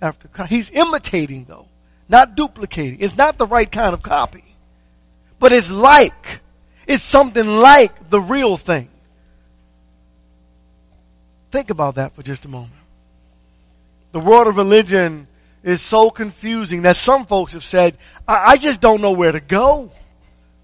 after 0.00 0.28
copy. 0.28 0.54
He's 0.54 0.70
imitating 0.70 1.46
though, 1.48 1.66
not 2.08 2.36
duplicating. 2.36 3.00
It's 3.00 3.16
not 3.16 3.38
the 3.38 3.46
right 3.46 3.70
kind 3.70 3.94
of 3.94 4.02
copy. 4.02 4.44
But 5.38 5.52
it's 5.52 5.70
like, 5.70 6.40
it's 6.90 7.04
something 7.04 7.46
like 7.46 8.10
the 8.10 8.20
real 8.20 8.56
thing. 8.56 8.88
Think 11.52 11.70
about 11.70 11.94
that 11.94 12.16
for 12.16 12.24
just 12.24 12.44
a 12.46 12.48
moment. 12.48 12.72
The 14.10 14.18
world 14.18 14.48
of 14.48 14.56
religion 14.56 15.28
is 15.62 15.82
so 15.82 16.10
confusing 16.10 16.82
that 16.82 16.96
some 16.96 17.26
folks 17.26 17.52
have 17.52 17.62
said, 17.62 17.96
I, 18.26 18.52
I 18.52 18.56
just 18.56 18.80
don't 18.80 19.00
know 19.00 19.12
where 19.12 19.30
to 19.30 19.38
go. 19.38 19.92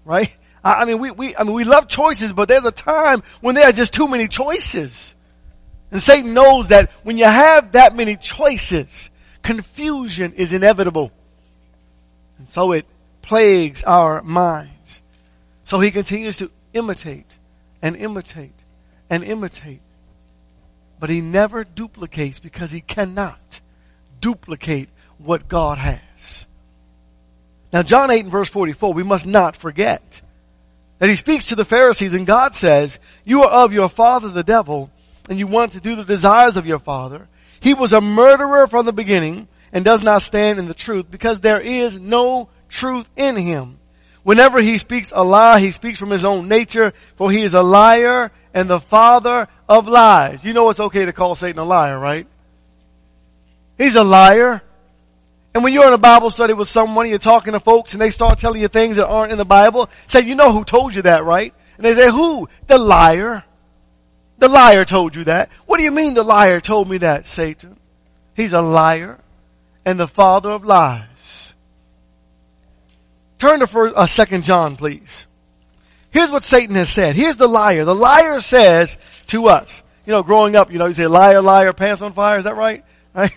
Right? 0.03 0.35
I, 0.65 0.73
I 0.73 0.85
mean, 0.85 0.99
we, 0.99 1.11
we, 1.11 1.33
I 1.33 1.43
mean, 1.43 1.53
we 1.53 1.63
love 1.63 1.87
choices, 1.87 2.33
but 2.33 2.49
there's 2.49 2.65
a 2.65 2.71
time 2.71 3.23
when 3.39 3.55
there 3.55 3.63
are 3.63 3.71
just 3.71 3.93
too 3.93 4.09
many 4.09 4.27
choices. 4.27 5.15
And 5.91 6.03
Satan 6.03 6.33
knows 6.33 6.67
that 6.67 6.91
when 7.03 7.17
you 7.17 7.23
have 7.23 7.71
that 7.71 7.95
many 7.95 8.17
choices, 8.17 9.09
confusion 9.43 10.33
is 10.33 10.51
inevitable. 10.51 11.09
And 12.37 12.49
so 12.49 12.73
it 12.73 12.85
plagues 13.21 13.85
our 13.85 14.21
minds. 14.23 14.73
So 15.67 15.81
he 15.81 15.91
continues 15.91 16.37
to 16.37 16.49
imitate 16.71 17.29
and 17.81 17.97
imitate 17.97 18.55
and 19.09 19.21
imitate. 19.21 19.81
But 20.97 21.09
he 21.09 21.19
never 21.19 21.65
duplicates 21.65 22.39
because 22.39 22.71
he 22.71 22.79
cannot 22.79 23.59
duplicate 24.21 24.87
what 25.17 25.49
God 25.49 25.77
has. 25.77 26.47
Now 27.73 27.83
John 27.83 28.11
8 28.11 28.23
and 28.23 28.31
verse 28.31 28.47
44, 28.47 28.93
we 28.93 29.03
must 29.03 29.27
not 29.27 29.57
forget 29.57 30.21
that 30.99 31.09
he 31.09 31.17
speaks 31.17 31.47
to 31.47 31.55
the 31.55 31.65
Pharisees 31.65 32.13
and 32.13 32.25
God 32.25 32.55
says, 32.55 32.97
you 33.25 33.43
are 33.43 33.65
of 33.65 33.73
your 33.73 33.89
father 33.89 34.29
the 34.29 34.43
devil 34.43 34.89
and 35.29 35.37
you 35.37 35.47
want 35.47 35.73
to 35.73 35.81
do 35.81 35.97
the 35.97 36.05
desires 36.05 36.55
of 36.55 36.65
your 36.65 36.79
father. 36.79 37.27
He 37.59 37.73
was 37.73 37.91
a 37.91 37.99
murderer 37.99 38.67
from 38.67 38.85
the 38.85 38.93
beginning 38.93 39.49
and 39.73 39.83
does 39.83 40.01
not 40.01 40.21
stand 40.21 40.59
in 40.59 40.69
the 40.69 40.73
truth 40.73 41.11
because 41.11 41.41
there 41.41 41.59
is 41.59 41.99
no 41.99 42.47
truth 42.69 43.09
in 43.17 43.35
him. 43.35 43.79
Whenever 44.27 44.61
he 44.61 44.77
speaks 44.77 45.13
a 45.15 45.23
lie, 45.23 45.61
he 45.61 45.71
speaks 45.71 45.97
from 45.97 46.09
his 46.09 46.25
own 46.25 46.49
nature, 46.49 46.91
for 47.15 47.31
he 47.31 47.43
is 47.43 47.53
a 47.53 47.63
liar 47.63 48.29
and 48.53 48.69
the 48.69 48.81
father 48.81 49.47
of 49.69 49.87
lies. 49.87 50.43
You 50.43 50.51
know 50.51 50.69
it's 50.69 50.81
okay 50.81 51.05
to 51.05 51.13
call 51.13 51.33
Satan 51.33 51.59
a 51.59 51.63
liar, 51.63 51.97
right? 51.97 52.27
He's 53.77 53.95
a 53.95 54.03
liar. 54.03 54.61
And 55.53 55.63
when 55.63 55.71
you're 55.71 55.87
in 55.87 55.93
a 55.93 55.97
Bible 55.97 56.29
study 56.29 56.51
with 56.51 56.67
someone, 56.67 57.07
you're 57.07 57.19
talking 57.19 57.53
to 57.53 57.61
folks 57.61 57.93
and 57.93 58.01
they 58.01 58.09
start 58.09 58.37
telling 58.37 58.59
you 58.59 58.67
things 58.67 58.97
that 58.97 59.07
aren't 59.07 59.31
in 59.31 59.37
the 59.37 59.45
Bible, 59.45 59.89
say, 60.07 60.23
you 60.23 60.35
know 60.35 60.51
who 60.51 60.65
told 60.65 60.93
you 60.93 61.03
that, 61.03 61.23
right? 61.23 61.53
And 61.77 61.85
they 61.85 61.93
say, 61.93 62.11
who? 62.11 62.49
The 62.67 62.77
liar. 62.77 63.45
The 64.39 64.49
liar 64.49 64.83
told 64.83 65.15
you 65.15 65.23
that. 65.23 65.49
What 65.67 65.77
do 65.77 65.85
you 65.85 65.91
mean 65.91 66.15
the 66.15 66.23
liar 66.23 66.59
told 66.59 66.89
me 66.89 66.97
that, 66.97 67.27
Satan? 67.27 67.77
He's 68.35 68.51
a 68.51 68.61
liar 68.61 69.19
and 69.85 69.97
the 69.97 70.05
father 70.05 70.51
of 70.51 70.65
lies. 70.65 71.06
Turn 73.39 73.59
to 73.59 73.67
first, 73.67 73.95
uh, 73.95 74.05
second 74.05 74.43
John, 74.43 74.75
please. 74.75 75.27
Here's 76.09 76.31
what 76.31 76.43
Satan 76.43 76.75
has 76.75 76.89
said. 76.89 77.15
Here's 77.15 77.37
the 77.37 77.47
liar. 77.47 77.85
The 77.85 77.93
liar 77.93 78.39
says 78.39 78.97
to 79.27 79.47
us, 79.47 79.83
you 80.05 80.11
know, 80.11 80.23
growing 80.23 80.55
up, 80.55 80.71
you 80.71 80.79
know, 80.79 80.87
you 80.87 80.93
say 80.93 81.07
liar, 81.07 81.41
liar, 81.41 81.73
pants 81.73 82.01
on 82.01 82.13
fire. 82.13 82.39
Is 82.39 82.45
that 82.45 82.55
right? 82.55 82.83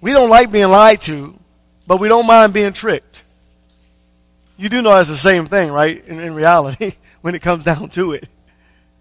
we 0.00 0.12
don't 0.12 0.30
like 0.30 0.50
being 0.50 0.68
lied 0.68 1.00
to, 1.02 1.38
but 1.86 2.00
we 2.00 2.08
don't 2.08 2.26
mind 2.26 2.52
being 2.52 2.72
tricked. 2.72 3.24
You 4.56 4.68
do 4.68 4.82
know 4.82 4.94
that's 4.94 5.08
the 5.08 5.16
same 5.16 5.46
thing, 5.46 5.70
right? 5.70 6.04
In, 6.06 6.18
in 6.18 6.34
reality, 6.34 6.94
when 7.20 7.34
it 7.34 7.42
comes 7.42 7.64
down 7.64 7.90
to 7.90 8.12
it. 8.12 8.28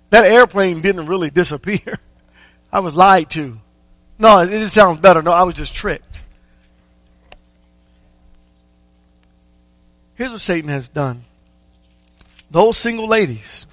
That 0.09 0.25
airplane 0.25 0.81
didn't 0.81 1.07
really 1.07 1.29
disappear. 1.29 2.00
I 2.71 2.79
was 2.81 2.95
lied 2.95 3.29
to. 3.31 3.57
No, 4.19 4.39
it 4.39 4.50
just 4.50 4.74
sounds 4.74 5.00
better. 5.00 5.21
No, 5.21 5.31
I 5.31 5.43
was 5.43 5.55
just 5.55 5.74
tricked. 5.74 6.06
Here's 10.17 10.31
what 10.31 10.41
Satan 10.41 10.69
has 10.69 10.89
done. 10.89 11.24
Those 12.51 12.77
single 12.77 13.07
ladies, 13.07 13.65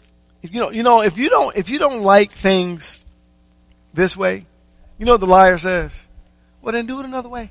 you 0.43 0.61
know, 0.61 0.71
you 0.71 0.83
know, 0.83 1.01
if 1.01 1.17
you 1.17 1.31
don't, 1.31 1.57
if 1.57 1.71
you 1.71 1.79
don't 1.79 2.03
like 2.03 2.33
things 2.33 3.03
this 3.93 4.17
way, 4.17 4.45
you 4.99 5.07
know 5.07 5.13
what 5.13 5.21
the 5.21 5.27
liar 5.27 5.59
says? 5.59 5.93
Well 6.63 6.73
then 6.73 6.87
do 6.87 7.01
it 7.01 7.07
another 7.07 7.29
way. 7.29 7.51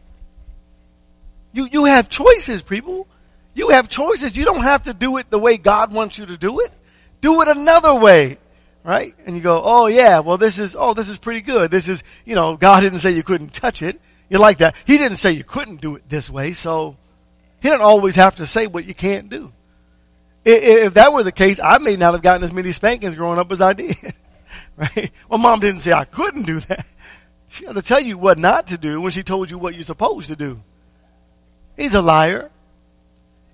You, 1.52 1.68
you 1.72 1.86
have 1.86 2.10
choices, 2.10 2.62
people. 2.62 3.08
You 3.54 3.70
have 3.70 3.88
choices. 3.88 4.36
You 4.36 4.46
don't 4.46 4.64
have 4.64 4.84
to 4.84 4.94
do 4.94 5.18
it 5.18 5.30
the 5.30 5.40
way 5.40 5.58
God 5.58 5.94
wants 5.94 6.18
you 6.18 6.26
to 6.26 6.38
do 6.38 6.62
it. 6.62 6.72
Do 7.22 7.42
it 7.42 7.48
another 7.48 7.96
way 7.96 8.38
right? 8.84 9.16
And 9.26 9.36
you 9.36 9.42
go, 9.42 9.62
oh 9.64 9.88
yeah, 9.88 10.20
well 10.20 10.38
this 10.38 10.60
is, 10.60 10.76
oh 10.78 10.94
this 10.94 11.10
is 11.10 11.18
pretty 11.18 11.42
good. 11.42 11.72
This 11.72 11.88
is, 11.88 12.04
you 12.26 12.36
know, 12.36 12.58
God 12.58 12.82
didn't 12.82 13.00
say 13.00 13.12
you 13.12 13.24
couldn't 13.24 13.54
touch 13.54 13.82
it. 13.82 14.00
You 14.30 14.40
like 14.40 14.58
that. 14.60 14.76
He 14.86 14.98
didn't 14.98 15.18
say 15.18 15.32
you 15.32 15.44
couldn't 15.44 15.82
do 15.82 15.96
it 15.96 16.10
this 16.10 16.30
way, 16.30 16.54
so 16.54 16.98
He 17.64 17.70
didn't 17.70 17.82
always 17.82 18.18
have 18.18 18.36
to 18.36 18.46
say 18.46 18.68
what 18.68 18.84
you 18.84 18.94
can't 18.94 19.30
do. 19.30 19.54
If 20.44 20.96
that 20.96 21.14
were 21.14 21.24
the 21.24 21.32
case, 21.32 21.62
I 21.64 21.78
may 21.78 21.96
not 21.96 22.14
have 22.14 22.22
gotten 22.22 22.44
as 22.44 22.52
many 22.52 22.74
spankings 22.74 23.16
growing 23.16 23.40
up 23.40 23.50
as 23.54 23.62
I 23.62 23.72
did. 23.72 23.96
right? 24.78 25.12
Well 25.30 25.40
mom 25.40 25.62
didn't 25.62 25.80
say 25.80 25.94
I 25.94 26.04
couldn't 26.04 26.44
do 26.44 26.60
that. 26.60 26.86
She 27.48 27.66
had 27.66 27.76
to 27.76 27.82
tell 27.82 28.02
you 28.02 28.18
what 28.18 28.38
not 28.38 28.68
to 28.68 28.78
do 28.78 29.00
when 29.00 29.12
she 29.12 29.24
told 29.24 29.50
you 29.50 29.58
what 29.58 29.76
you're 29.76 29.84
supposed 29.86 30.28
to 30.28 30.36
do. 30.36 30.60
He's 31.78 31.94
a 31.94 32.02
liar. 32.02 32.52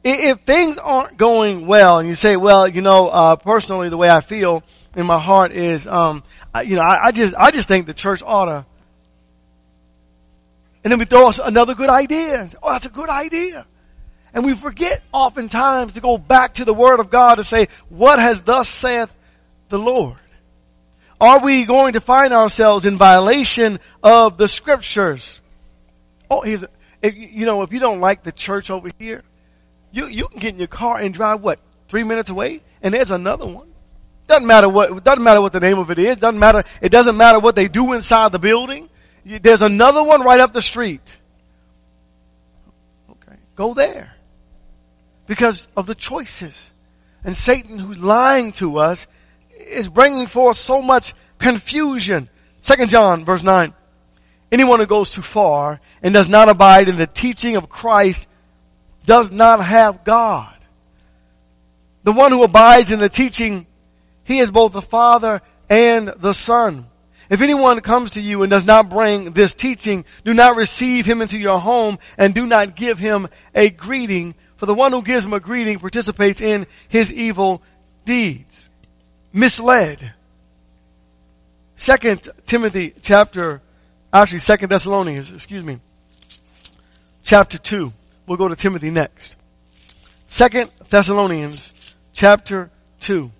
If 0.03 0.39
things 0.39 0.79
aren't 0.79 1.17
going 1.17 1.67
well 1.67 1.99
and 1.99 2.09
you 2.09 2.15
say, 2.15 2.35
well, 2.35 2.67
you 2.67 2.81
know, 2.81 3.09
uh, 3.09 3.35
personally 3.35 3.89
the 3.89 3.97
way 3.97 4.09
I 4.09 4.21
feel, 4.21 4.63
in 4.95 5.05
my 5.05 5.19
heart 5.19 5.51
is, 5.51 5.85
um, 5.85 6.23
I, 6.51 6.63
you 6.63 6.75
know, 6.75 6.81
I, 6.81 7.07
I, 7.07 7.11
just, 7.11 7.35
I 7.37 7.51
just 7.51 7.67
think 7.67 7.85
the 7.85 7.93
church 7.93 8.23
ought 8.25 8.45
to. 8.45 8.65
And 10.83 10.91
then 10.91 10.97
we 10.97 11.05
throw 11.05 11.29
us 11.29 11.39
another 11.43 11.75
good 11.75 11.89
idea. 11.89 12.49
Oh, 12.63 12.71
that's 12.71 12.87
a 12.87 12.89
good 12.89 13.09
idea. 13.09 13.67
And 14.33 14.45
we 14.45 14.53
forget 14.53 15.01
oftentimes 15.11 15.93
to 15.93 16.01
go 16.01 16.17
back 16.17 16.55
to 16.55 16.65
the 16.65 16.73
Word 16.73 16.99
of 16.99 17.09
God 17.09 17.35
to 17.35 17.43
say, 17.43 17.67
what 17.89 18.19
has 18.19 18.41
thus 18.41 18.69
saith 18.69 19.15
the 19.69 19.79
Lord? 19.79 20.17
Are 21.21 21.43
we 21.43 21.65
going 21.65 21.93
to 21.93 22.01
find 22.01 22.33
ourselves 22.33 22.85
in 22.85 22.97
violation 22.97 23.79
of 24.01 24.37
the 24.37 24.47
Scriptures? 24.47 25.41
Oh, 26.29 26.41
here's, 26.41 26.63
a, 26.63 26.69
if, 27.01 27.15
you 27.15 27.45
know, 27.45 27.63
if 27.63 27.73
you 27.73 27.79
don't 27.79 27.99
like 27.99 28.23
the 28.23 28.31
church 28.31 28.69
over 28.69 28.89
here, 28.99 29.23
you, 29.91 30.07
you 30.07 30.27
can 30.27 30.39
get 30.39 30.53
in 30.53 30.59
your 30.59 30.67
car 30.67 30.97
and 30.99 31.13
drive 31.13 31.41
what, 31.41 31.59
three 31.87 32.03
minutes 32.03 32.29
away? 32.29 32.61
And 32.81 32.93
there's 32.93 33.11
another 33.11 33.45
one. 33.45 33.67
Doesn't 34.27 34.45
matter 34.45 34.69
what, 34.69 35.03
doesn't 35.03 35.23
matter 35.23 35.41
what 35.41 35.53
the 35.53 35.59
name 35.59 35.79
of 35.79 35.89
it 35.89 35.97
is. 35.97 36.17
Doesn't 36.17 36.39
matter, 36.39 36.63
it 36.81 36.89
doesn't 36.89 37.17
matter 37.17 37.39
what 37.39 37.55
they 37.55 37.67
do 37.67 37.93
inside 37.93 38.31
the 38.31 38.39
building. 38.39 38.87
There's 39.25 39.63
another 39.63 40.03
one 40.03 40.21
right 40.21 40.39
up 40.39 40.53
the 40.53 40.61
street. 40.61 41.17
Okay. 43.09 43.37
Go 43.55 43.73
there. 43.73 44.13
Because 45.29 45.67
of 45.77 45.85
the 45.85 45.93
choices. 45.93 46.55
And 47.23 47.37
Satan 47.37 47.77
who's 47.77 48.01
lying 48.03 48.51
to 48.53 48.79
us 48.79 49.05
is 49.59 49.87
bringing 49.87 50.25
forth 50.25 50.57
so 50.57 50.81
much 50.81 51.13
confusion. 51.37 52.27
Second 52.61 52.89
John 52.89 53.25
verse 53.25 53.43
9. 53.43 53.75
Anyone 54.51 54.79
who 54.79 54.87
goes 54.87 55.13
too 55.13 55.21
far 55.21 55.79
and 56.01 56.15
does 56.15 56.27
not 56.27 56.49
abide 56.49 56.89
in 56.89 56.97
the 56.97 57.05
teaching 57.05 57.57
of 57.57 57.69
Christ 57.69 58.25
does 59.05 59.31
not 59.31 59.63
have 59.63 60.03
God. 60.03 60.55
The 62.05 62.11
one 62.11 62.31
who 62.31 62.41
abides 62.41 62.91
in 62.91 62.97
the 62.97 63.07
teaching 63.07 63.67
he 64.23 64.39
is 64.39 64.49
both 64.49 64.73
the 64.73 64.81
Father 64.81 65.43
and 65.69 66.11
the 66.17 66.33
Son. 66.33 66.87
If 67.29 67.43
anyone 67.43 67.81
comes 67.81 68.11
to 68.11 68.21
you 68.21 68.41
and 68.41 68.49
does 68.49 68.65
not 68.65 68.89
bring 68.89 69.33
this 69.33 69.53
teaching, 69.53 70.05
do 70.25 70.33
not 70.33 70.55
receive 70.55 71.05
him 71.05 71.21
into 71.21 71.37
your 71.37 71.59
home 71.59 71.99
and 72.17 72.33
do 72.33 72.47
not 72.47 72.75
give 72.75 72.97
him 72.97 73.29
a 73.53 73.69
greeting, 73.69 74.33
for 74.59 74.65
the 74.65 74.75
one 74.75 74.91
who 74.91 75.01
gives 75.01 75.23
him 75.23 75.31
a 75.31 75.39
greeting 75.39 75.79
participates 75.79 76.41
in 76.41 76.67
his 76.89 77.13
evil 77.13 77.61
deeds. 78.03 78.67
Misled. 79.31 80.13
Second 81.77 82.27
Timothy 82.45 82.93
chapter 83.01 83.61
actually 84.11 84.39
Second 84.39 84.67
Thessalonians, 84.67 85.31
excuse 85.31 85.63
me, 85.63 85.79
chapter 87.23 87.57
2. 87.57 87.93
We'll 88.27 88.37
go 88.37 88.49
to 88.49 88.55
Timothy 88.57 88.89
next. 88.89 89.37
Second 90.27 90.69
Thessalonians 90.89 91.95
chapter 92.11 92.69
2. 92.99 93.31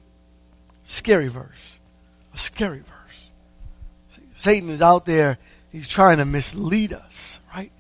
Scary 0.86 1.28
verse. 1.28 1.78
A 2.34 2.38
scary 2.38 2.80
verse. 2.80 4.20
Satan 4.38 4.70
is 4.70 4.82
out 4.82 5.06
there. 5.06 5.38
He's 5.70 5.90
trying 5.90 6.20
to 6.20 6.26
mislead 6.26 6.94
us, 6.94 7.42
right? 7.54 7.74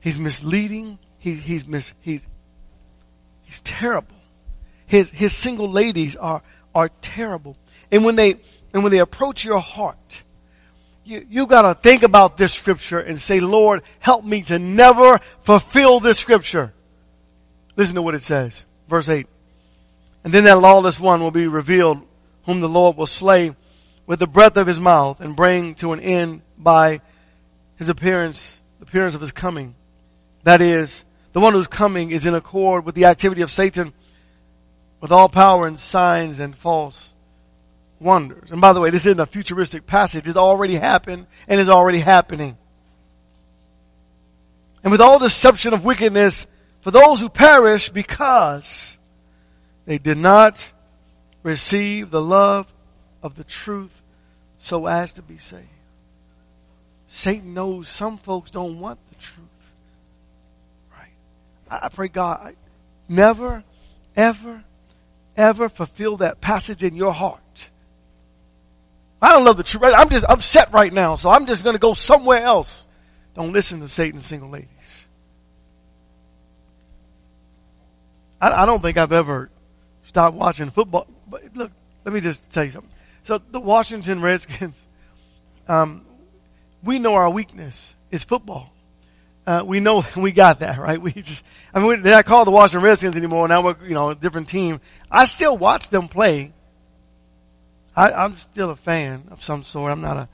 He's 0.00 0.18
misleading. 0.18 0.98
He, 1.22 1.34
he's 1.34 1.68
mis, 1.68 1.94
he's, 2.00 2.26
he's 3.52 3.60
terrible. 3.60 4.16
His, 4.86 5.10
his 5.10 5.34
single 5.34 5.70
ladies 5.70 6.16
are, 6.16 6.40
are 6.74 6.88
terrible. 7.02 7.58
And 7.90 8.02
when 8.02 8.16
they, 8.16 8.36
and 8.72 8.82
when 8.82 8.90
they 8.90 8.98
approach 8.98 9.44
your 9.44 9.60
heart, 9.60 10.22
you, 11.04 11.26
you 11.28 11.46
gotta 11.46 11.74
think 11.74 12.02
about 12.02 12.38
this 12.38 12.54
scripture 12.54 12.98
and 12.98 13.20
say, 13.20 13.40
Lord, 13.40 13.82
help 13.98 14.24
me 14.24 14.40
to 14.44 14.58
never 14.58 15.20
fulfill 15.40 16.00
this 16.00 16.18
scripture. 16.18 16.72
Listen 17.76 17.96
to 17.96 18.02
what 18.02 18.14
it 18.14 18.22
says. 18.22 18.64
Verse 18.88 19.08
8. 19.10 19.26
And 20.24 20.32
then 20.32 20.44
that 20.44 20.58
lawless 20.58 20.98
one 20.98 21.20
will 21.20 21.30
be 21.30 21.46
revealed, 21.46 22.00
whom 22.46 22.60
the 22.60 22.68
Lord 22.70 22.96
will 22.96 23.06
slay 23.06 23.54
with 24.06 24.18
the 24.18 24.26
breath 24.26 24.56
of 24.56 24.66
his 24.66 24.80
mouth 24.80 25.20
and 25.20 25.36
bring 25.36 25.74
to 25.76 25.92
an 25.92 26.00
end 26.00 26.40
by 26.56 27.02
his 27.76 27.90
appearance, 27.90 28.60
the 28.78 28.86
appearance 28.86 29.14
of 29.14 29.20
his 29.20 29.32
coming. 29.32 29.74
That 30.44 30.62
is, 30.62 31.04
the 31.32 31.40
one 31.40 31.54
who's 31.54 31.66
coming 31.66 32.10
is 32.10 32.26
in 32.26 32.34
accord 32.34 32.84
with 32.84 32.94
the 32.94 33.06
activity 33.06 33.42
of 33.42 33.50
Satan 33.50 33.92
with 35.00 35.12
all 35.12 35.28
power 35.28 35.66
and 35.66 35.78
signs 35.78 36.40
and 36.40 36.56
false 36.56 37.12
wonders. 37.98 38.50
And 38.50 38.60
by 38.60 38.72
the 38.72 38.80
way, 38.80 38.90
this 38.90 39.06
isn't 39.06 39.20
a 39.20 39.26
futuristic 39.26 39.86
passage. 39.86 40.26
It's 40.26 40.36
already 40.36 40.76
happened 40.76 41.26
and 41.48 41.60
is 41.60 41.68
already 41.68 42.00
happening. 42.00 42.56
And 44.82 44.90
with 44.90 45.00
all 45.00 45.18
deception 45.18 45.74
of 45.74 45.84
wickedness 45.84 46.46
for 46.80 46.90
those 46.90 47.20
who 47.20 47.28
perish 47.28 47.88
because 47.88 48.98
they 49.86 49.98
did 49.98 50.18
not 50.18 50.72
receive 51.42 52.10
the 52.10 52.20
love 52.20 52.72
of 53.22 53.36
the 53.36 53.44
truth 53.44 54.02
so 54.58 54.86
as 54.86 55.12
to 55.14 55.22
be 55.22 55.38
saved. 55.38 55.66
Satan 57.08 57.54
knows 57.54 57.88
some 57.88 58.18
folks 58.18 58.50
don't 58.50 58.80
want 58.80 58.98
the 59.08 59.14
truth. 59.16 59.46
I, 61.82 61.88
pray 61.88 62.08
God, 62.08 62.40
I, 62.42 62.54
never, 63.08 63.64
ever, 64.16 64.64
ever 65.36 65.68
fulfill 65.68 66.18
that 66.18 66.40
passage 66.40 66.82
in 66.82 66.94
your 66.94 67.12
heart. 67.12 67.70
I 69.20 69.32
don't 69.32 69.44
love 69.44 69.56
the 69.56 69.62
truth. 69.62 69.84
I'm 69.84 70.08
just 70.08 70.26
upset 70.28 70.72
right 70.72 70.92
now, 70.92 71.14
so 71.16 71.30
I'm 71.30 71.46
just 71.46 71.62
going 71.62 71.74
to 71.74 71.80
go 71.80 71.94
somewhere 71.94 72.42
else. 72.42 72.84
Don't 73.34 73.52
listen 73.52 73.80
to 73.80 73.88
Satan's 73.88 74.26
single 74.26 74.50
ladies. 74.50 74.68
I, 78.40 78.62
I 78.62 78.66
don't 78.66 78.82
think 78.82 78.98
I've 78.98 79.12
ever 79.12 79.48
stopped 80.02 80.36
watching 80.36 80.70
football. 80.70 81.06
But 81.28 81.56
look, 81.56 81.70
let 82.04 82.12
me 82.12 82.20
just 82.20 82.50
tell 82.50 82.64
you 82.64 82.72
something. 82.72 82.90
So 83.24 83.38
the 83.38 83.60
Washington 83.60 84.20
Redskins, 84.20 84.76
um, 85.68 86.04
we 86.82 86.98
know 86.98 87.14
our 87.14 87.30
weakness 87.30 87.94
is 88.10 88.24
football. 88.24 88.72
Uh, 89.46 89.62
we 89.66 89.80
know 89.80 90.04
we 90.16 90.32
got 90.32 90.60
that 90.60 90.78
right. 90.78 91.00
We 91.00 91.12
just, 91.12 91.44
I 91.74 91.80
mean, 91.80 92.02
they're 92.02 92.12
not 92.12 92.24
called 92.24 92.46
the 92.46 92.52
Washington 92.52 92.84
Redskins 92.84 93.16
anymore. 93.16 93.48
Now 93.48 93.62
we're, 93.62 93.76
you 93.84 93.94
know, 93.94 94.10
a 94.10 94.14
different 94.14 94.48
team. 94.48 94.80
I 95.10 95.26
still 95.26 95.56
watch 95.56 95.90
them 95.90 96.08
play. 96.08 96.52
I, 97.94 98.24
am 98.24 98.36
still 98.36 98.70
a 98.70 98.76
fan 98.76 99.24
of 99.30 99.42
some 99.42 99.64
sort. 99.64 99.92
I'm 99.92 100.00
not 100.00 100.16
a, 100.16 100.28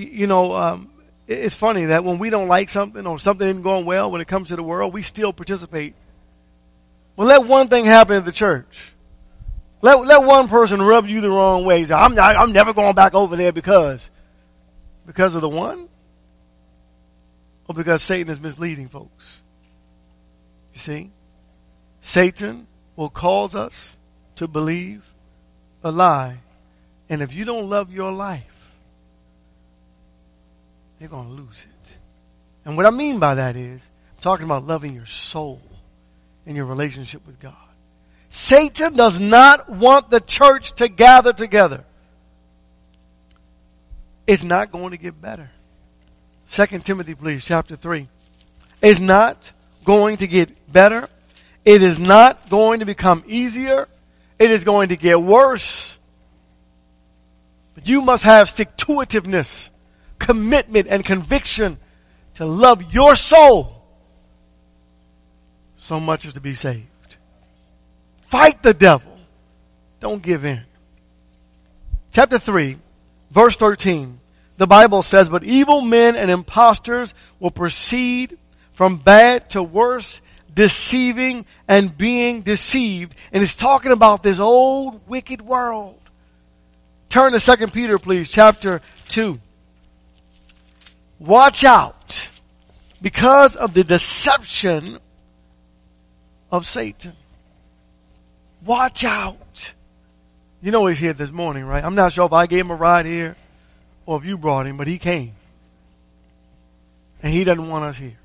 you 0.00 0.26
know, 0.26 0.54
um, 0.54 0.90
it's 1.26 1.54
funny 1.54 1.86
that 1.86 2.04
when 2.04 2.18
we 2.18 2.30
don't 2.30 2.48
like 2.48 2.68
something 2.68 3.06
or 3.06 3.18
something 3.18 3.46
isn't 3.46 3.62
going 3.62 3.84
well 3.84 4.10
when 4.10 4.20
it 4.20 4.28
comes 4.28 4.48
to 4.48 4.56
the 4.56 4.62
world, 4.62 4.92
we 4.94 5.02
still 5.02 5.32
participate. 5.32 5.94
Well, 7.16 7.26
let 7.26 7.46
one 7.46 7.68
thing 7.68 7.84
happen 7.84 8.16
at 8.16 8.24
the 8.24 8.32
church. 8.32 8.92
Let, 9.82 10.04
let 10.06 10.24
one 10.24 10.48
person 10.48 10.80
rub 10.80 11.06
you 11.06 11.20
the 11.20 11.30
wrong 11.30 11.64
way. 11.64 11.86
I'm, 11.90 12.14
not, 12.14 12.36
I'm 12.36 12.52
never 12.52 12.72
going 12.72 12.94
back 12.94 13.14
over 13.14 13.36
there 13.36 13.52
because, 13.52 14.08
because 15.06 15.34
of 15.34 15.40
the 15.40 15.48
one? 15.48 15.88
Or 17.68 17.74
because 17.74 18.02
Satan 18.02 18.30
is 18.30 18.40
misleading 18.40 18.88
folks? 18.88 19.42
You 20.74 20.80
see? 20.80 21.10
Satan 22.00 22.66
will 22.94 23.10
cause 23.10 23.54
us 23.54 23.96
to 24.36 24.46
believe 24.46 25.04
a 25.82 25.90
lie. 25.90 26.38
And 27.08 27.22
if 27.22 27.34
you 27.34 27.44
don't 27.44 27.68
love 27.68 27.92
your 27.92 28.12
life, 28.12 28.72
you're 31.00 31.08
going 31.08 31.28
to 31.28 31.32
lose 31.32 31.64
it. 31.64 31.92
And 32.64 32.76
what 32.76 32.86
I 32.86 32.90
mean 32.90 33.18
by 33.18 33.36
that 33.36 33.56
is, 33.56 33.80
I'm 33.80 34.20
talking 34.20 34.44
about 34.44 34.66
loving 34.66 34.94
your 34.94 35.06
soul 35.06 35.60
and 36.46 36.56
your 36.56 36.66
relationship 36.66 37.26
with 37.26 37.38
God. 37.40 37.54
Satan 38.28 38.94
does 38.94 39.20
not 39.20 39.68
want 39.70 40.10
the 40.10 40.20
church 40.20 40.72
to 40.76 40.88
gather 40.88 41.32
together. 41.32 41.84
It's 44.26 44.42
not 44.42 44.72
going 44.72 44.90
to 44.90 44.96
get 44.96 45.20
better. 45.20 45.50
Second 46.46 46.84
Timothy, 46.84 47.14
please, 47.14 47.44
chapter 47.44 47.76
3. 47.76 48.08
It's 48.82 49.00
not 49.00 49.52
going 49.84 50.18
to 50.18 50.26
get 50.26 50.72
better. 50.72 51.08
It 51.64 51.82
is 51.82 51.98
not 51.98 52.48
going 52.48 52.80
to 52.80 52.86
become 52.86 53.24
easier. 53.26 53.88
It 54.38 54.50
is 54.50 54.64
going 54.64 54.90
to 54.90 54.96
get 54.96 55.20
worse. 55.20 55.98
But 57.74 57.88
you 57.88 58.00
must 58.00 58.24
have 58.24 58.48
itiveness, 58.48 59.70
commitment, 60.18 60.86
and 60.88 61.04
conviction 61.04 61.78
to 62.34 62.46
love 62.46 62.92
your 62.92 63.16
soul 63.16 63.82
so 65.76 66.00
much 66.00 66.26
as 66.26 66.34
to 66.34 66.40
be 66.40 66.54
saved. 66.54 67.16
Fight 68.28 68.62
the 68.62 68.74
devil. 68.74 69.16
Don't 70.00 70.22
give 70.22 70.44
in. 70.44 70.62
Chapter 72.12 72.38
3, 72.38 72.78
verse 73.30 73.56
13. 73.56 74.18
The 74.56 74.66
Bible 74.66 75.02
says, 75.02 75.28
but 75.28 75.44
evil 75.44 75.82
men 75.82 76.16
and 76.16 76.30
impostors 76.30 77.14
will 77.38 77.50
proceed 77.50 78.38
from 78.72 78.96
bad 78.98 79.50
to 79.50 79.62
worse, 79.62 80.20
deceiving 80.52 81.44
and 81.68 81.96
being 81.96 82.42
deceived. 82.42 83.14
And 83.32 83.42
it's 83.42 83.56
talking 83.56 83.92
about 83.92 84.22
this 84.22 84.38
old 84.38 85.06
wicked 85.08 85.42
world. 85.42 86.00
Turn 87.08 87.32
to 87.32 87.56
2 87.56 87.66
Peter, 87.68 87.98
please, 87.98 88.28
chapter 88.28 88.80
2. 89.08 89.38
Watch 91.18 91.64
out 91.64 92.28
because 93.00 93.56
of 93.56 93.74
the 93.74 93.84
deception 93.84 94.98
of 96.50 96.66
Satan. 96.66 97.12
Watch 98.64 99.04
out. 99.04 99.74
You 100.62 100.72
know 100.72 100.86
he's 100.86 100.98
here 100.98 101.12
this 101.12 101.30
morning, 101.30 101.64
right? 101.64 101.84
I'm 101.84 101.94
not 101.94 102.12
sure 102.12 102.26
if 102.26 102.32
I 102.32 102.46
gave 102.46 102.64
him 102.64 102.70
a 102.70 102.74
ride 102.74 103.06
here 103.06 103.36
or 104.06 104.18
if 104.18 104.24
you 104.24 104.38
brought 104.38 104.66
him, 104.66 104.76
but 104.76 104.86
he 104.86 104.98
came. 104.98 105.32
And 107.22 107.32
he 107.32 107.44
doesn't 107.44 107.68
want 107.68 107.84
us 107.84 107.96
here. 107.98 108.16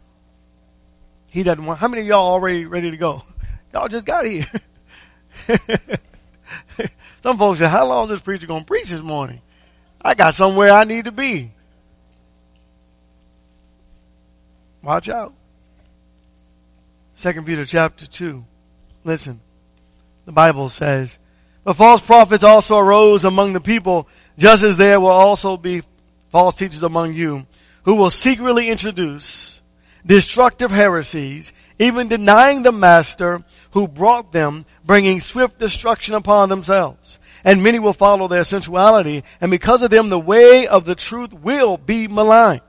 He 1.32 1.44
doesn't 1.44 1.66
want, 1.66 1.80
how 1.80 1.88
many 1.88 2.04
of 2.04 2.08
y'all 2.08 2.32
already 2.34 2.66
ready 2.66 2.92
to 2.92 2.98
go? 2.98 3.24
Y'all 3.74 3.88
just 3.88 4.06
got 4.06 4.26
here. 4.26 4.46
Some 7.24 7.38
folks 7.38 7.60
say, 7.60 7.70
how 7.70 7.88
long 7.88 8.04
is 8.04 8.10
this 8.10 8.22
preacher 8.22 8.48
going 8.48 8.62
to 8.62 8.66
preach 8.66 8.90
this 8.90 9.02
morning? 9.02 9.42
I 10.02 10.14
got 10.14 10.34
somewhere 10.34 10.72
I 10.72 10.84
need 10.84 11.06
to 11.06 11.12
be. 11.14 11.52
Watch 14.84 15.08
out. 15.08 15.34
Second 17.16 17.46
Peter 17.46 17.66
chapter 17.66 18.06
2. 18.06 18.44
Listen. 19.06 19.40
The 20.26 20.34
Bible 20.34 20.68
says, 20.68 21.18
but 21.64 21.76
false 21.76 22.02
prophets 22.02 22.44
also 22.44 22.78
arose 22.78 23.24
among 23.24 23.54
the 23.54 23.62
people, 23.62 24.08
just 24.38 24.64
as 24.64 24.78
there 24.78 25.00
will 25.00 25.08
also 25.08 25.58
be 25.58 25.82
false 26.30 26.56
teachers 26.56 26.84
among 26.84 27.14
you, 27.14 27.46
who 27.84 27.96
will 27.96 28.10
secretly 28.10 28.70
introduce 28.70 29.60
destructive 30.06 30.72
heresies, 30.72 31.52
even 31.80 32.08
denying 32.08 32.62
the 32.62 32.72
master 32.72 33.44
who 33.72 33.88
brought 33.88 34.32
them, 34.32 34.66
bringing 34.86 35.20
swift 35.20 35.60
destruction 35.60 36.16
upon 36.16 36.50
themselves. 36.50 37.20
And 37.44 37.64
many 37.64 37.80
will 37.80 37.94
follow 37.94 38.28
their 38.28 38.44
sensuality, 38.44 39.24
and 39.40 39.50
because 39.50 39.82
of 39.82 39.90
them 39.90 40.10
the 40.10 40.20
way 40.20 40.68
of 40.68 40.86
the 40.86 40.96
truth 40.96 41.34
will 41.34 41.78
be 41.78 42.08
maligned. 42.08 42.62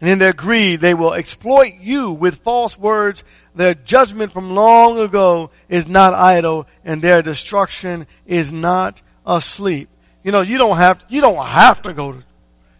And 0.00 0.10
in 0.10 0.18
their 0.18 0.32
greed 0.32 0.80
they 0.80 0.94
will 0.94 1.14
exploit 1.14 1.74
you 1.80 2.10
with 2.12 2.42
false 2.42 2.76
words 2.76 3.24
their 3.54 3.74
judgment 3.74 4.32
from 4.32 4.54
long 4.54 4.98
ago 4.98 5.50
is 5.68 5.86
not 5.86 6.14
idle 6.14 6.66
and 6.84 7.02
their 7.02 7.22
destruction 7.22 8.06
is 8.26 8.52
not 8.52 9.02
asleep. 9.26 9.88
You 10.22 10.32
know, 10.32 10.40
you 10.40 10.58
don't 10.58 10.76
have, 10.76 11.00
to, 11.00 11.06
you 11.08 11.20
don't 11.20 11.44
have 11.44 11.82
to 11.82 11.92
go 11.92 12.12
to, 12.12 12.24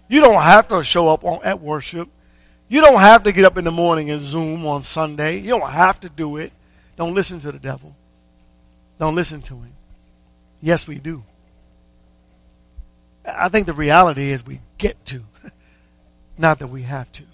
you 0.09 0.21
don't 0.21 0.43
have 0.43 0.69
to 0.69 0.83
show 0.83 1.09
up 1.09 1.25
on, 1.25 1.41
at 1.45 1.61
worship. 1.61 2.09
You 2.69 2.81
don't 2.81 3.01
have 3.01 3.25
to 3.25 3.33
get 3.33 3.45
up 3.45 3.59
in 3.59 3.65
the 3.65 3.71
morning 3.71 4.11
and 4.11 4.23
Zoom 4.23 4.67
on 4.67 4.83
Sunday. 4.83 5.39
You 5.39 5.51
don't 5.51 5.71
have 5.71 6.01
to 6.01 6.09
do 6.09 6.39
it. 6.39 6.53
Don't 6.97 7.15
listen 7.15 7.41
to 7.41 7.53
the 7.53 7.59
devil. 7.59 7.95
Don't 8.99 9.15
listen 9.15 9.43
to 9.43 9.55
him. 9.55 9.73
Yes, 10.61 10.87
we 10.87 10.99
do. 10.99 11.25
I 13.25 13.49
think 13.49 13.67
the 13.67 13.75
reality 13.75 14.31
is 14.31 14.45
we 14.47 14.61
get 14.79 15.05
to, 15.07 15.23
not 16.39 16.61
that 16.61 16.69
we 16.69 16.83
have 16.83 17.11
to. 17.13 17.25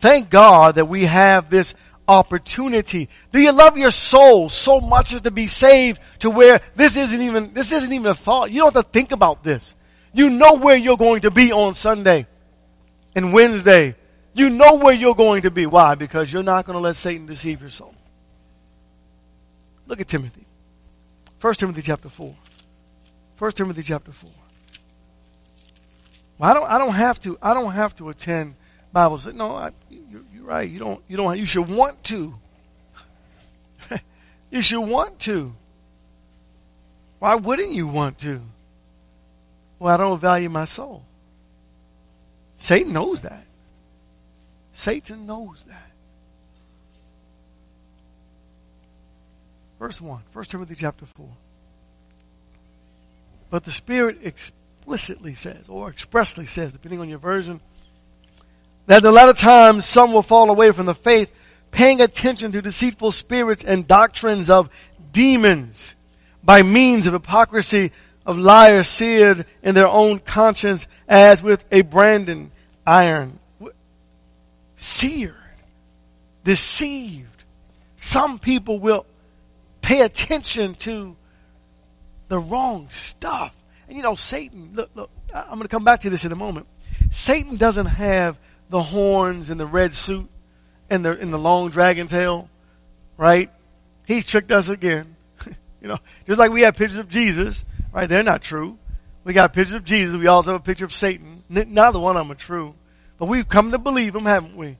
Thank 0.00 0.30
God 0.30 0.74
that 0.74 0.86
we 0.86 1.06
have 1.06 1.48
this 1.48 1.74
opportunity. 2.12 3.08
Do 3.32 3.40
you 3.40 3.52
love 3.52 3.76
your 3.76 3.90
soul 3.90 4.48
so 4.48 4.80
much 4.80 5.12
as 5.12 5.22
to 5.22 5.30
be 5.30 5.46
saved 5.46 6.00
to 6.20 6.30
where 6.30 6.60
this 6.74 6.96
isn't 6.96 7.22
even, 7.22 7.54
this 7.54 7.72
isn't 7.72 7.92
even 7.92 8.06
a 8.06 8.14
thought. 8.14 8.50
You 8.50 8.60
don't 8.60 8.74
have 8.74 8.84
to 8.84 8.90
think 8.90 9.12
about 9.12 9.42
this. 9.42 9.74
You 10.12 10.30
know 10.30 10.58
where 10.58 10.76
you're 10.76 10.96
going 10.96 11.22
to 11.22 11.30
be 11.30 11.52
on 11.52 11.74
Sunday 11.74 12.26
and 13.14 13.32
Wednesday. 13.32 13.96
You 14.34 14.50
know 14.50 14.78
where 14.78 14.94
you're 14.94 15.14
going 15.14 15.42
to 15.42 15.50
be. 15.50 15.66
Why? 15.66 15.94
Because 15.94 16.32
you're 16.32 16.42
not 16.42 16.66
going 16.66 16.76
to 16.76 16.80
let 16.80 16.96
Satan 16.96 17.26
deceive 17.26 17.60
your 17.60 17.70
soul. 17.70 17.94
Look 19.86 20.00
at 20.00 20.08
Timothy. 20.08 20.46
1 21.40 21.54
Timothy 21.54 21.82
chapter 21.82 22.08
4. 22.08 22.34
1 23.38 23.50
Timothy 23.52 23.82
chapter 23.82 24.12
4. 24.12 24.30
Well, 26.38 26.50
I 26.50 26.54
don't, 26.54 26.70
I 26.70 26.78
don't 26.78 26.94
have 26.94 27.20
to, 27.22 27.38
I 27.42 27.54
don't 27.54 27.72
have 27.72 27.94
to 27.96 28.08
attend 28.08 28.54
Bible 28.92 29.18
study. 29.18 29.36
No, 29.36 29.56
I, 29.56 29.72
you're 30.42 30.50
right. 30.50 30.68
You 30.68 30.78
don't, 30.78 31.02
you 31.08 31.16
don't, 31.16 31.38
you 31.38 31.44
should 31.44 31.68
want 31.68 32.02
to. 32.04 32.34
you 34.50 34.62
should 34.62 34.80
want 34.80 35.20
to. 35.20 35.54
Why 37.18 37.36
wouldn't 37.36 37.70
you 37.70 37.86
want 37.86 38.18
to? 38.20 38.40
Well, 39.78 39.94
I 39.94 39.96
don't 39.96 40.18
value 40.18 40.48
my 40.48 40.64
soul. 40.64 41.04
Satan 42.58 42.92
knows 42.92 43.22
that. 43.22 43.44
Satan 44.74 45.26
knows 45.26 45.64
that. 45.68 45.90
Verse 49.78 50.00
1, 50.00 50.22
1 50.32 50.44
Timothy 50.44 50.74
chapter 50.76 51.06
4. 51.16 51.28
But 53.50 53.64
the 53.64 53.72
Spirit 53.72 54.18
explicitly 54.22 55.34
says, 55.34 55.68
or 55.68 55.90
expressly 55.90 56.46
says, 56.46 56.72
depending 56.72 57.00
on 57.00 57.08
your 57.08 57.18
version, 57.18 57.60
that 58.86 59.04
a 59.04 59.10
lot 59.10 59.28
of 59.28 59.38
times 59.38 59.84
some 59.84 60.12
will 60.12 60.22
fall 60.22 60.50
away 60.50 60.72
from 60.72 60.86
the 60.86 60.94
faith, 60.94 61.30
paying 61.70 62.00
attention 62.00 62.52
to 62.52 62.62
deceitful 62.62 63.12
spirits 63.12 63.64
and 63.64 63.86
doctrines 63.86 64.50
of 64.50 64.68
demons 65.12 65.94
by 66.42 66.62
means 66.62 67.06
of 67.06 67.12
hypocrisy 67.12 67.92
of 68.26 68.38
liars 68.38 68.88
seared 68.88 69.46
in 69.62 69.74
their 69.74 69.88
own 69.88 70.18
conscience 70.18 70.86
as 71.08 71.42
with 71.42 71.64
a 71.70 71.82
branding 71.82 72.50
iron. 72.86 73.38
Seared. 74.76 75.34
Deceived. 76.44 77.44
Some 77.96 78.38
people 78.38 78.78
will 78.80 79.06
pay 79.80 80.00
attention 80.02 80.74
to 80.76 81.16
the 82.28 82.38
wrong 82.38 82.88
stuff. 82.90 83.54
And 83.86 83.96
you 83.96 84.02
know, 84.02 84.14
Satan, 84.14 84.70
look, 84.74 84.90
look, 84.94 85.10
I'm 85.34 85.50
going 85.50 85.62
to 85.62 85.68
come 85.68 85.84
back 85.84 86.00
to 86.00 86.10
this 86.10 86.24
in 86.24 86.32
a 86.32 86.36
moment. 86.36 86.66
Satan 87.10 87.56
doesn't 87.56 87.86
have 87.86 88.38
the 88.72 88.82
horns 88.82 89.50
and 89.50 89.60
the 89.60 89.66
red 89.66 89.92
suit 89.94 90.28
and 90.88 91.04
the, 91.04 91.16
and 91.16 91.30
the 91.32 91.38
long 91.38 91.68
dragon 91.68 92.06
tail, 92.06 92.48
right? 93.18 93.50
He's 94.06 94.24
tricked 94.24 94.50
us 94.50 94.70
again. 94.70 95.14
you 95.82 95.88
know, 95.88 95.98
just 96.26 96.38
like 96.38 96.50
we 96.50 96.62
have 96.62 96.74
pictures 96.74 96.96
of 96.96 97.08
Jesus, 97.08 97.66
right? 97.92 98.08
They're 98.08 98.22
not 98.22 98.40
true. 98.40 98.78
We 99.24 99.34
got 99.34 99.52
pictures 99.52 99.74
of 99.74 99.84
Jesus. 99.84 100.16
We 100.16 100.26
also 100.26 100.52
have 100.52 100.62
a 100.62 100.64
picture 100.64 100.86
of 100.86 100.92
Satan. 100.92 101.44
Neither 101.50 102.00
one 102.00 102.16
of 102.16 102.26
them 102.26 102.32
are 102.32 102.34
true. 102.34 102.74
But 103.18 103.26
we've 103.26 103.46
come 103.46 103.72
to 103.72 103.78
believe 103.78 104.14
them, 104.14 104.24
haven't 104.24 104.56
we? 104.56 104.78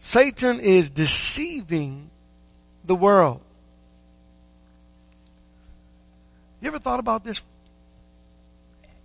Satan 0.00 0.60
is 0.60 0.88
deceiving 0.88 2.08
the 2.82 2.94
world. 2.94 3.42
You 6.62 6.68
ever 6.68 6.78
thought 6.78 6.98
about 6.98 7.24
this? 7.24 7.42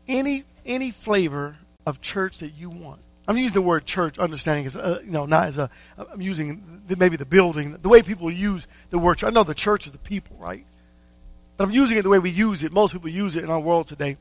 Any 0.07 0.45
any 0.65 0.91
flavor 0.91 1.57
of 1.85 2.01
church 2.01 2.39
that 2.39 2.53
you 2.53 2.69
want. 2.69 3.01
I'm 3.27 3.37
using 3.37 3.53
the 3.53 3.61
word 3.61 3.85
church, 3.85 4.19
understanding 4.19 4.65
as 4.65 4.75
uh, 4.75 4.99
you 5.03 5.11
know, 5.11 5.25
not 5.25 5.47
as 5.47 5.57
a. 5.57 5.69
I'm 5.97 6.21
using 6.21 6.81
the, 6.87 6.97
maybe 6.97 7.15
the 7.15 7.25
building, 7.25 7.77
the 7.81 7.89
way 7.89 8.01
people 8.01 8.29
use 8.29 8.67
the 8.89 8.99
word. 8.99 9.17
Church. 9.17 9.29
I 9.29 9.33
know 9.33 9.43
the 9.43 9.53
church 9.53 9.85
is 9.85 9.93
the 9.93 9.97
people, 9.97 10.35
right? 10.39 10.65
But 11.55 11.65
I'm 11.65 11.71
using 11.71 11.97
it 11.97 12.01
the 12.01 12.09
way 12.09 12.19
we 12.19 12.31
use 12.31 12.63
it. 12.63 12.73
Most 12.73 12.91
people 12.91 13.09
use 13.09 13.35
it 13.35 13.43
in 13.43 13.49
our 13.49 13.59
world 13.59 13.87
today. 13.87 14.17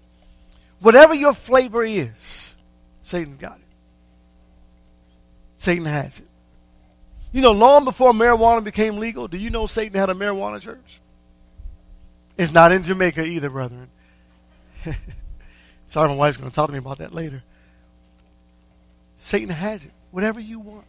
Whatever 0.81 1.15
your 1.15 1.33
flavor 1.33 1.85
is, 1.85 2.55
Satan's 3.03 3.39
got 3.39 3.57
it. 3.57 3.65
Satan 5.57 5.85
has 5.85 6.19
it. 6.19 6.29
You 7.33 7.41
know, 7.41 7.53
long 7.53 7.85
before 7.85 8.13
marijuana 8.13 8.63
became 8.63 8.99
legal, 8.99 9.27
do 9.27 9.39
you 9.39 9.51
know 9.51 9.67
Satan 9.67 9.99
had 9.99 10.11
a 10.11 10.15
marijuana 10.15 10.61
church? 10.61 11.01
It's 12.37 12.53
not 12.53 12.73
in 12.73 12.83
Jamaica 12.83 13.25
either, 13.25 13.49
brethren. 13.49 13.89
Sorry, 15.91 16.09
my 16.09 16.15
wife's 16.15 16.37
going 16.37 16.51
to 16.51 16.55
talk 16.55 16.67
to 16.67 16.73
me 16.73 16.79
about 16.79 16.99
that 16.99 17.15
later. 17.15 17.43
Satan 19.23 19.51
has 19.51 19.85
it. 19.85 19.93
Whatever 20.11 20.41
you 20.41 20.59
want. 20.59 20.85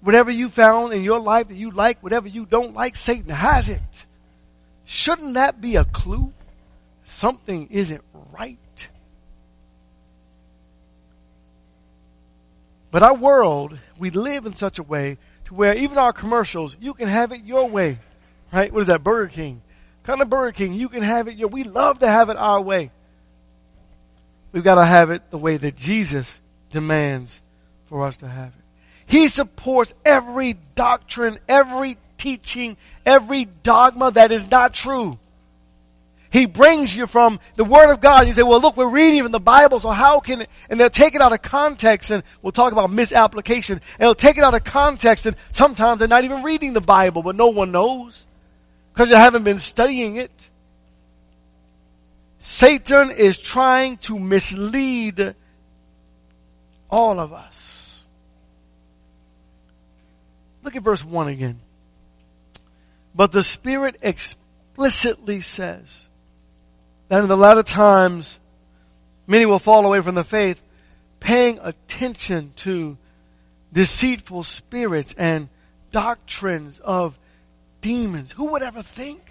Whatever 0.00 0.30
you 0.30 0.48
found 0.48 0.92
in 0.92 1.02
your 1.02 1.20
life 1.20 1.48
that 1.48 1.54
you 1.54 1.70
like, 1.70 2.02
whatever 2.02 2.28
you 2.28 2.44
don't 2.44 2.74
like, 2.74 2.96
Satan 2.96 3.30
has 3.30 3.68
it. 3.68 3.80
Shouldn't 4.84 5.34
that 5.34 5.60
be 5.60 5.76
a 5.76 5.84
clue? 5.84 6.32
Something 7.04 7.68
isn't 7.70 8.02
right. 8.32 8.88
But 12.90 13.04
our 13.04 13.14
world, 13.14 13.78
we 13.96 14.10
live 14.10 14.44
in 14.46 14.56
such 14.56 14.78
a 14.78 14.82
way 14.82 15.16
to 15.44 15.54
where 15.54 15.74
even 15.74 15.98
our 15.98 16.12
commercials, 16.12 16.76
you 16.80 16.94
can 16.94 17.08
have 17.08 17.30
it 17.30 17.44
your 17.44 17.68
way. 17.68 18.00
Right? 18.52 18.72
What 18.72 18.80
is 18.80 18.86
that? 18.88 19.04
Burger 19.04 19.28
King. 19.28 19.62
Kind 20.02 20.20
of 20.20 20.28
Burger 20.28 20.52
King, 20.52 20.74
you 20.74 20.88
can 20.88 21.02
have 21.02 21.28
it 21.28 21.36
your 21.36 21.48
we 21.48 21.62
love 21.62 22.00
to 22.00 22.08
have 22.08 22.28
it 22.28 22.36
our 22.36 22.60
way. 22.60 22.90
We've 24.50 24.64
got 24.64 24.76
to 24.76 24.84
have 24.84 25.10
it 25.10 25.30
the 25.30 25.38
way 25.38 25.56
that 25.56 25.76
Jesus 25.76 26.40
demands 26.76 27.40
for 27.86 28.04
us 28.04 28.18
to 28.18 28.28
have 28.28 28.48
it. 28.48 28.64
He 29.06 29.28
supports 29.28 29.94
every 30.04 30.58
doctrine, 30.74 31.38
every 31.48 31.96
teaching, 32.18 32.76
every 33.06 33.46
dogma 33.46 34.10
that 34.10 34.30
is 34.30 34.50
not 34.50 34.74
true. 34.74 35.18
He 36.30 36.44
brings 36.44 36.94
you 36.94 37.06
from 37.06 37.40
the 37.54 37.64
Word 37.64 37.90
of 37.90 38.02
God. 38.02 38.26
You 38.26 38.34
say, 38.34 38.42
well, 38.42 38.60
look, 38.60 38.76
we're 38.76 38.90
reading 38.90 39.22
from 39.22 39.32
the 39.32 39.40
Bible, 39.40 39.80
so 39.80 39.88
how 39.88 40.20
can 40.20 40.42
it, 40.42 40.50
and 40.68 40.78
they'll 40.78 40.90
take 40.90 41.14
it 41.14 41.22
out 41.22 41.32
of 41.32 41.40
context 41.40 42.10
and 42.10 42.22
we'll 42.42 42.52
talk 42.52 42.72
about 42.72 42.90
misapplication. 42.90 43.80
And 43.98 44.00
they'll 44.00 44.14
take 44.14 44.36
it 44.36 44.44
out 44.44 44.52
of 44.52 44.62
context 44.62 45.24
and 45.24 45.34
sometimes 45.52 45.98
they're 45.98 46.08
not 46.08 46.24
even 46.24 46.42
reading 46.42 46.74
the 46.74 46.82
Bible, 46.82 47.22
but 47.22 47.36
no 47.36 47.48
one 47.48 47.72
knows. 47.72 48.26
Because 48.92 49.08
they 49.08 49.16
haven't 49.16 49.44
been 49.44 49.60
studying 49.60 50.16
it. 50.16 50.30
Satan 52.38 53.12
is 53.12 53.38
trying 53.38 53.96
to 53.98 54.18
mislead 54.18 55.34
all 56.90 57.18
of 57.18 57.32
us. 57.32 58.04
Look 60.62 60.76
at 60.76 60.82
verse 60.82 61.04
1 61.04 61.28
again. 61.28 61.60
But 63.14 63.32
the 63.32 63.42
Spirit 63.42 63.96
explicitly 64.02 65.40
says 65.40 66.08
that 67.08 67.22
in 67.22 67.28
the 67.28 67.36
latter 67.36 67.62
times 67.62 68.38
many 69.26 69.46
will 69.46 69.58
fall 69.58 69.86
away 69.86 70.00
from 70.00 70.14
the 70.14 70.24
faith, 70.24 70.60
paying 71.20 71.58
attention 71.62 72.52
to 72.56 72.98
deceitful 73.72 74.42
spirits 74.42 75.14
and 75.16 75.48
doctrines 75.92 76.78
of 76.80 77.18
demons. 77.80 78.32
Who 78.32 78.52
would 78.52 78.62
ever 78.62 78.82
think? 78.82 79.22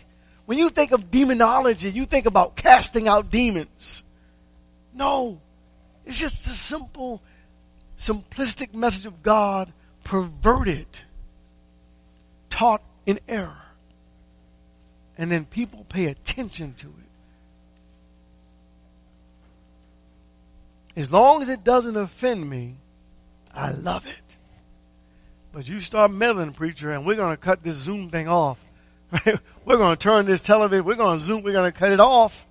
When 0.45 0.57
you 0.57 0.69
think 0.69 0.91
of 0.91 1.11
demonology, 1.11 1.89
you 1.89 2.05
think 2.05 2.25
about 2.25 2.55
casting 2.55 3.07
out 3.07 3.29
demons. 3.29 4.03
No. 4.93 5.41
It's 6.05 6.17
just 6.17 6.45
a 6.45 6.49
simple, 6.49 7.21
simplistic 7.97 8.73
message 8.73 9.05
of 9.05 9.23
God 9.23 9.71
perverted, 10.03 10.87
taught 12.49 12.81
in 13.05 13.19
error. 13.27 13.61
And 15.17 15.31
then 15.31 15.45
people 15.45 15.85
pay 15.87 16.05
attention 16.05 16.73
to 16.75 16.87
it. 16.87 16.93
As 20.97 21.11
long 21.11 21.41
as 21.41 21.49
it 21.49 21.63
doesn't 21.63 21.97
offend 21.97 22.49
me, 22.49 22.75
I 23.53 23.71
love 23.71 24.05
it. 24.05 24.37
But 25.53 25.67
you 25.67 25.79
start 25.79 26.11
meddling, 26.11 26.53
preacher, 26.53 26.91
and 26.91 27.05
we're 27.05 27.15
going 27.15 27.31
to 27.31 27.37
cut 27.41 27.63
this 27.63 27.75
Zoom 27.75 28.09
thing 28.09 28.27
off. 28.27 28.59
we're 29.65 29.77
going 29.77 29.95
to 29.95 30.01
turn 30.01 30.25
this 30.25 30.41
television, 30.41 30.85
we're 30.85 30.95
going 30.95 31.19
to 31.19 31.23
Zoom, 31.23 31.43
we're 31.43 31.53
going 31.53 31.71
to 31.71 31.77
cut 31.77 31.91
it 31.91 31.99
off. 31.99 32.45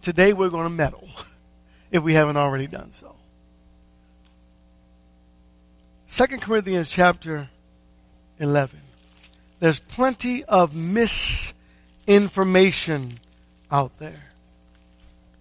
Today 0.00 0.32
we're 0.32 0.48
going 0.48 0.64
to 0.64 0.70
meddle 0.70 1.08
if 1.90 2.02
we 2.02 2.14
haven't 2.14 2.36
already 2.36 2.66
done 2.66 2.92
so. 3.00 3.15
Second 6.16 6.40
Corinthians 6.40 6.88
chapter 6.88 7.46
11. 8.40 8.80
There's 9.60 9.80
plenty 9.80 10.44
of 10.44 10.74
misinformation 10.74 13.12
out 13.70 13.98
there. 13.98 14.22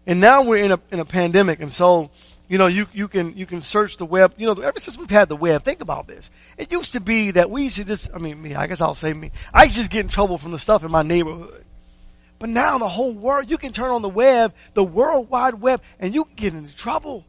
And 0.06 0.20
now 0.20 0.44
we're 0.44 0.66
in 0.66 0.74
a, 0.74 0.80
in 0.92 1.00
a 1.00 1.06
pandemic 1.06 1.62
and 1.62 1.72
so 1.72 2.12
you 2.50 2.58
know, 2.58 2.68
you, 2.68 2.88
you 2.92 3.08
can, 3.08 3.38
you 3.38 3.46
can 3.46 3.62
search 3.62 3.96
the 3.96 4.06
web. 4.06 4.34
You 4.36 4.48
know, 4.48 4.54
ever 4.62 4.80
since 4.80 4.98
we've 4.98 5.10
had 5.10 5.30
the 5.30 5.38
web, 5.38 5.64
think 5.64 5.80
about 5.80 6.08
this. 6.08 6.30
It 6.58 6.74
used 6.74 6.92
to 6.92 7.00
be 7.00 7.32
that 7.32 7.50
we 7.50 7.64
used 7.64 7.78
to 7.78 7.86
just, 7.86 8.10
I 8.14 8.18
mean, 8.18 8.42
me, 8.42 8.54
I 8.54 8.68
guess 8.68 8.82
I'll 8.82 8.96
say 8.96 9.14
me. 9.14 9.32
I 9.54 9.64
used 9.64 9.76
to 9.76 9.82
just 9.84 9.92
get 9.92 10.04
in 10.04 10.10
trouble 10.10 10.38
from 10.38 10.52
the 10.52 10.60
stuff 10.60 10.84
in 10.84 10.92
my 10.92 11.04
neighborhood. 11.04 11.64
But 12.38 12.50
now 12.50 12.80
the 12.80 12.90
whole 12.90 13.14
world, 13.14 13.50
you 13.50 13.58
can 13.58 13.72
turn 13.72 13.92
on 13.92 14.02
the 14.02 14.10
web, 14.10 14.54
the 14.74 14.84
world 14.84 15.30
wide 15.30 15.54
web, 15.54 15.82
and 16.02 16.14
you 16.14 16.26
can 16.26 16.36
get 16.36 16.54
into 16.54 16.76
trouble. 16.76 17.24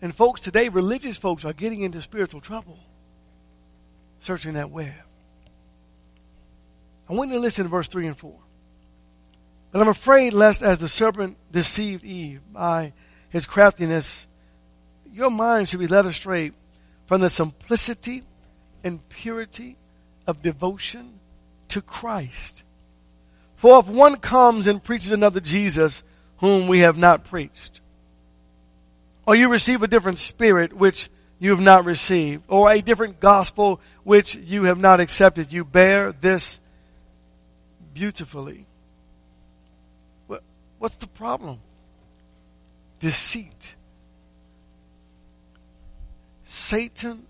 And 0.00 0.14
folks, 0.14 0.40
today, 0.40 0.68
religious 0.68 1.16
folks 1.16 1.44
are 1.44 1.52
getting 1.52 1.82
into 1.82 2.00
spiritual 2.02 2.40
trouble 2.40 2.78
searching 4.20 4.54
that 4.54 4.70
web. 4.70 4.92
I 7.08 7.14
want 7.14 7.30
you 7.30 7.36
to 7.36 7.40
listen 7.40 7.64
to 7.64 7.70
verse 7.70 7.88
3 7.88 8.08
and 8.08 8.16
4. 8.16 8.34
But 9.70 9.80
I'm 9.80 9.88
afraid 9.88 10.32
lest 10.32 10.62
as 10.62 10.78
the 10.78 10.88
serpent 10.88 11.36
deceived 11.50 12.04
Eve 12.04 12.40
by 12.52 12.92
his 13.30 13.46
craftiness, 13.46 14.26
your 15.12 15.30
mind 15.30 15.68
should 15.68 15.80
be 15.80 15.86
led 15.86 16.06
astray 16.06 16.52
from 17.06 17.20
the 17.20 17.30
simplicity 17.30 18.22
and 18.84 19.06
purity 19.08 19.76
of 20.26 20.42
devotion 20.42 21.18
to 21.68 21.82
Christ. 21.82 22.62
For 23.56 23.80
if 23.80 23.88
one 23.88 24.16
comes 24.16 24.66
and 24.66 24.82
preaches 24.82 25.10
another 25.10 25.40
Jesus 25.40 26.02
whom 26.38 26.68
we 26.68 26.80
have 26.80 26.96
not 26.96 27.24
preached, 27.24 27.80
or 29.28 29.36
you 29.36 29.50
receive 29.50 29.82
a 29.82 29.86
different 29.86 30.18
spirit 30.18 30.72
which 30.72 31.10
you 31.38 31.50
have 31.50 31.60
not 31.60 31.84
received, 31.84 32.42
or 32.48 32.72
a 32.72 32.80
different 32.80 33.20
gospel 33.20 33.78
which 34.02 34.34
you 34.34 34.64
have 34.64 34.78
not 34.78 35.00
accepted, 35.00 35.52
you 35.52 35.66
bear 35.66 36.12
this 36.12 36.58
beautifully. 37.92 38.64
What's 40.78 40.94
the 40.94 41.08
problem? 41.08 41.60
Deceit. 43.00 43.74
Satan, 46.44 47.26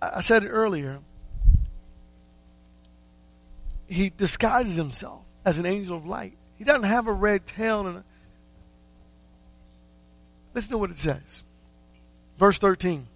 I 0.00 0.20
said 0.20 0.44
it 0.44 0.50
earlier, 0.50 1.00
he 3.88 4.10
disguises 4.10 4.76
himself 4.76 5.24
as 5.44 5.58
an 5.58 5.66
angel 5.66 5.96
of 5.96 6.06
light. 6.06 6.34
He 6.58 6.62
doesn't 6.62 6.84
have 6.84 7.08
a 7.08 7.12
red 7.12 7.44
tail 7.44 7.88
and 7.88 7.96
a, 7.96 8.04
listen 10.54 10.72
to 10.72 10.78
what 10.78 10.90
it 10.90 10.98
says. 10.98 11.42
Verse 12.38 12.58
13. 12.58 13.06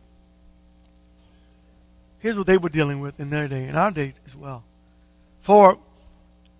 Here's 2.19 2.39
what 2.39 2.47
they 2.47 2.57
were 2.57 2.69
dealing 2.69 3.01
with 3.01 3.21
in 3.21 3.31
their 3.31 3.49
day, 3.49 3.65
in 3.69 3.77
our 3.77 3.91
day 3.91 4.15
as 4.27 4.35
well. 4.35 4.65
For 5.43 5.79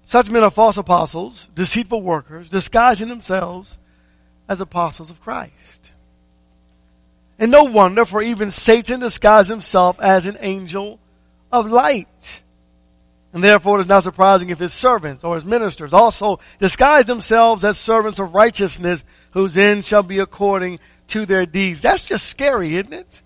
such 0.07 0.31
men 0.31 0.43
are 0.43 0.51
false 0.51 0.77
apostles, 0.77 1.49
deceitful 1.55 2.03
workers, 2.03 2.51
disguising 2.51 3.09
themselves 3.09 3.79
as 4.49 4.61
apostles 4.61 5.11
of 5.11 5.23
Christ. 5.23 5.91
And 7.39 7.51
no 7.51 7.65
wonder, 7.65 8.05
for 8.05 8.23
even 8.23 8.51
Satan 8.51 9.01
disguised 9.01 9.49
himself 9.49 9.99
as 10.01 10.27
an 10.27 10.37
angel 10.41 11.01
of 11.51 11.71
light. 11.71 12.43
And 13.33 13.43
therefore 13.43 13.79
it 13.79 13.83
is 13.83 13.89
not 13.89 14.05
surprising 14.05 14.51
if 14.51 14.59
his 14.59 14.73
servants 14.73 15.25
or 15.25 15.35
his 15.35 15.45
ministers 15.45 15.93
also 15.93 16.39
disguise 16.61 17.07
themselves 17.07 17.65
as 17.65 17.79
servants 17.79 18.21
of 18.21 18.35
righteousness 18.35 19.03
whose 19.35 19.57
end 19.57 19.85
shall 19.85 20.05
be 20.05 20.21
according 20.21 20.79
to 21.09 21.27
their 21.27 21.45
deeds. 21.45 21.83
That's 21.83 22.05
just 22.05 22.27
scary, 22.27 22.77
isn't 22.77 22.93
it? 22.95 23.23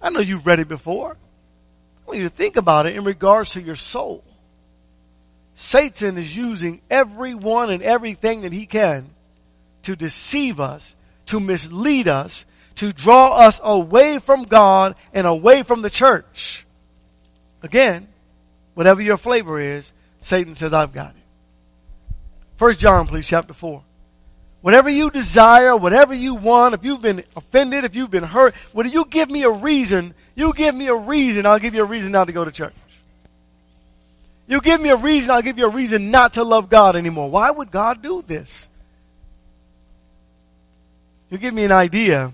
I 0.00 0.10
know 0.10 0.20
you've 0.20 0.46
read 0.46 0.60
it 0.60 0.68
before. 0.68 1.12
I 1.16 2.06
want 2.06 2.18
you 2.18 2.24
to 2.24 2.34
think 2.34 2.56
about 2.56 2.86
it 2.86 2.94
in 2.94 3.02
regards 3.02 3.50
to 3.50 3.62
your 3.62 3.74
soul. 3.74 4.22
Satan 5.56 6.18
is 6.18 6.36
using 6.36 6.82
everyone 6.88 7.70
and 7.70 7.82
everything 7.82 8.42
that 8.42 8.52
he 8.52 8.66
can 8.66 9.10
to 9.82 9.96
deceive 9.96 10.60
us, 10.60 10.94
to 11.26 11.40
mislead 11.40 12.08
us, 12.08 12.44
to 12.76 12.92
draw 12.92 13.34
us 13.34 13.58
away 13.64 14.18
from 14.18 14.44
God 14.44 14.94
and 15.12 15.26
away 15.26 15.62
from 15.62 15.82
the 15.82 15.90
church. 15.90 16.66
Again, 17.62 18.06
whatever 18.74 19.02
your 19.02 19.16
flavor 19.16 19.58
is, 19.58 19.90
Satan 20.20 20.54
says, 20.54 20.72
I've 20.72 20.92
got 20.92 21.10
it. 21.10 21.22
First 22.56 22.78
John, 22.78 23.06
please, 23.06 23.26
chapter 23.26 23.54
4. 23.54 23.82
Whatever 24.60 24.90
you 24.90 25.10
desire, 25.10 25.76
whatever 25.76 26.12
you 26.12 26.34
want, 26.34 26.74
if 26.74 26.84
you've 26.84 27.02
been 27.02 27.22
offended, 27.36 27.84
if 27.84 27.94
you've 27.94 28.10
been 28.10 28.24
hurt, 28.24 28.54
would 28.74 28.92
you 28.92 29.04
give 29.04 29.30
me 29.30 29.44
a 29.44 29.50
reason, 29.50 30.14
you 30.34 30.52
give 30.52 30.74
me 30.74 30.88
a 30.88 30.94
reason, 30.94 31.46
I'll 31.46 31.60
give 31.60 31.74
you 31.74 31.82
a 31.82 31.86
reason 31.86 32.10
not 32.10 32.26
to 32.26 32.32
go 32.32 32.44
to 32.44 32.50
church. 32.50 32.74
You 34.48 34.60
give 34.60 34.80
me 34.80 34.88
a 34.88 34.96
reason, 34.96 35.30
I'll 35.30 35.42
give 35.42 35.58
you 35.58 35.66
a 35.66 35.70
reason 35.70 36.10
not 36.10 36.32
to 36.32 36.42
love 36.42 36.68
God 36.68 36.96
anymore. 36.96 37.30
Why 37.30 37.50
would 37.50 37.70
God 37.70 38.02
do 38.02 38.22
this? 38.26 38.68
You 41.30 41.38
give 41.38 41.54
me 41.54 41.64
an 41.64 41.72
idea, 41.72 42.32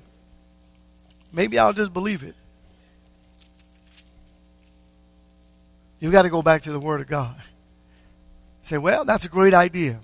maybe 1.33 1.59
I'll 1.59 1.73
just 1.73 1.93
believe 1.93 2.23
it. 2.23 2.37
You've 6.01 6.13
got 6.13 6.23
to 6.23 6.31
go 6.31 6.43
back 6.43 6.63
to 6.63 6.73
the 6.73 6.81
Word 6.81 7.01
of 7.01 7.07
God. 7.07 7.35
Say, 8.63 8.79
well, 8.79 9.05
that's 9.05 9.25
a 9.25 9.29
great 9.29 9.53
idea. 9.53 10.01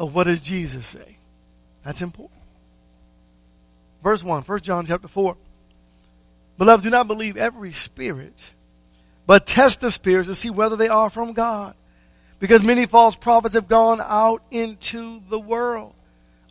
But 0.00 0.12
what 0.12 0.24
does 0.24 0.40
Jesus 0.40 0.86
say? 0.86 1.18
That's 1.84 2.00
important. 2.00 2.40
Verse 4.02 4.24
1, 4.24 4.44
1 4.44 4.60
John 4.60 4.86
chapter 4.86 5.08
4. 5.08 5.36
Beloved, 6.56 6.82
do 6.82 6.88
not 6.88 7.06
believe 7.06 7.36
every 7.36 7.74
spirit 7.74 8.52
but 9.26 9.46
test 9.46 9.82
the 9.82 9.90
spirits 9.90 10.26
to 10.26 10.34
see 10.34 10.48
whether 10.48 10.74
they 10.76 10.88
are 10.88 11.10
from 11.10 11.34
God. 11.34 11.74
Because 12.38 12.62
many 12.62 12.86
false 12.86 13.14
prophets 13.14 13.54
have 13.54 13.68
gone 13.68 14.00
out 14.00 14.42
into 14.50 15.20
the 15.28 15.38
world. 15.38 15.92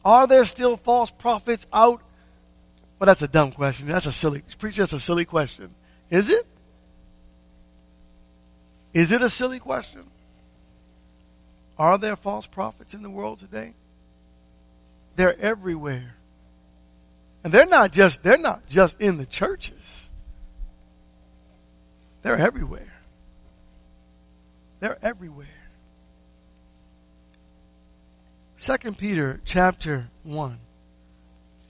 Are 0.06 0.28
there 0.28 0.46
still 0.46 0.78
false 0.78 1.10
prophets 1.10 1.66
out? 1.74 2.04
Well, 3.00 3.08
that's 3.08 3.24
a 3.24 3.28
dumb 3.28 3.52
question. 3.52 3.88
That's 3.88 4.06
a 4.06 4.12
silly, 4.12 4.44
preacher, 4.60 4.84
that's 4.84 4.94
a 4.94 5.00
silly 5.00 5.26
question. 5.26 5.74
Is 6.12 6.30
it? 6.30 6.46
Is 8.94 9.12
it 9.12 9.24
a 9.24 9.30
silly 9.32 9.58
question? 9.58 10.04
Are 11.80 11.98
there 11.98 12.18
false 12.18 12.46
prophets 12.46 12.94
in 12.94 13.02
the 13.02 13.10
world 13.10 13.40
today? 13.40 13.74
They're 15.16 15.40
everywhere. 15.40 16.14
And 17.42 17.54
they're 17.54 17.66
not 17.66 17.94
just, 17.94 18.22
they're 18.22 18.38
not 18.38 18.68
just 18.68 19.00
in 19.00 19.16
the 19.16 19.26
churches. 19.26 20.10
They're 22.22 22.38
everywhere. 22.38 22.94
They're 24.82 25.00
everywhere. 25.02 25.48
Second 28.58 28.98
Peter 28.98 29.40
chapter 29.46 30.10
1. 30.24 30.58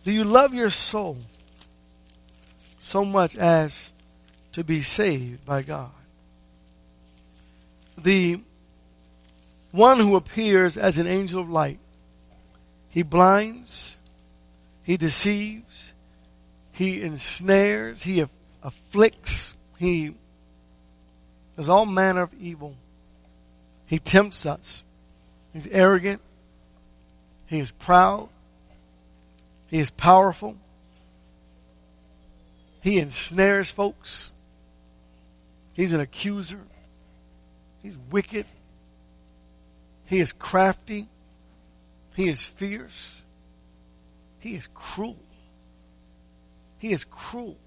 Do 0.04 0.12
you 0.12 0.24
love 0.24 0.56
your 0.56 0.72
soul 0.72 1.20
so 2.80 3.06
much 3.06 3.38
as 3.38 3.92
to 4.54 4.64
be 4.64 4.82
saved 4.82 5.46
by 5.46 5.62
God? 5.62 5.92
The 7.96 8.42
one 9.72 10.00
who 10.00 10.16
appears 10.16 10.78
as 10.78 10.98
an 10.98 11.08
angel 11.08 11.42
of 11.42 11.50
light, 11.50 11.80
he 12.90 13.04
blinds, 13.04 13.98
he 14.84 14.98
deceives, 14.98 15.94
he 16.72 17.02
ensnares, 17.02 18.02
he 18.02 18.26
afflicts, 18.64 19.56
he 19.78 20.16
does 21.56 21.70
all 21.70 21.86
manner 21.86 22.24
of 22.24 22.34
evil. 22.40 22.76
He 23.86 24.00
tempts 24.00 24.46
us. 24.46 24.84
He's 25.52 25.68
arrogant. 25.68 26.22
He 27.48 27.60
is 27.60 27.72
proud. 27.72 28.30
He 29.68 29.80
is 29.80 29.90
powerful. 29.90 30.56
He 32.82 33.00
ensnares 33.00 33.70
folks. 33.70 34.32
He's 35.74 35.92
an 35.92 36.00
accuser. 36.00 36.62
He's 37.82 37.98
wicked. 38.10 38.46
He 40.10 40.20
is 40.20 40.32
crafty. 40.32 41.08
He 42.16 42.30
is 42.30 42.44
fierce. 42.44 43.12
He 44.40 44.56
is 44.56 44.68
cruel. 44.74 45.20
He 46.80 46.94
is 46.94 47.04
cruel. 47.04 47.60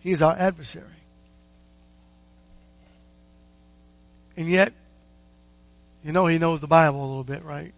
He 0.00 0.12
is 0.12 0.20
our 0.20 0.36
adversary. 0.36 0.84
And 4.36 4.50
yet, 4.50 4.74
you 6.04 6.12
know 6.12 6.26
he 6.26 6.36
knows 6.36 6.60
the 6.60 6.66
Bible 6.66 7.00
a 7.00 7.08
little 7.08 7.24
bit, 7.24 7.42
right? 7.42 7.72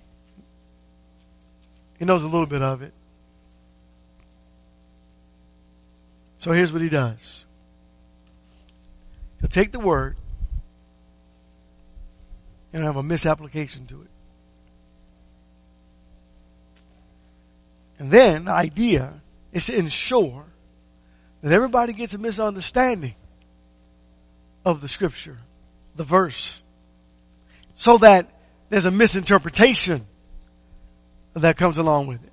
He 2.01 2.05
knows 2.05 2.25
a 2.25 2.29
little 2.29 2.47
bit 2.47 2.63
of 2.63 2.83
it. 2.83 2.93
So 6.41 6.51
here's 6.51 6.73
what 6.73 6.83
he 6.83 6.89
does. 6.89 7.45
He'll 9.41 9.49
take 9.49 9.71
the 9.71 9.79
word 9.79 10.17
and 12.73 12.83
have 12.83 12.97
a 12.97 13.03
misapplication 13.03 13.87
to 13.87 14.03
it. 14.03 14.09
And 17.99 18.11
then 18.11 18.47
the 18.47 18.53
idea 18.53 19.15
is 19.53 19.67
to 19.67 19.77
ensure 19.77 20.45
that 21.43 21.53
everybody 21.53 21.93
gets 21.93 22.15
a 22.15 22.19
misunderstanding 22.19 23.15
of 24.65 24.81
the 24.81 24.89
scripture 24.89 25.39
the 25.97 26.05
verse 26.05 26.63
so 27.75 27.99
that 27.99 28.31
there's 28.71 28.87
a 28.87 28.91
misinterpretation 28.91 30.07
that 31.35 31.57
comes 31.57 31.79
along 31.79 32.07
with 32.07 32.23
it. 32.23 32.33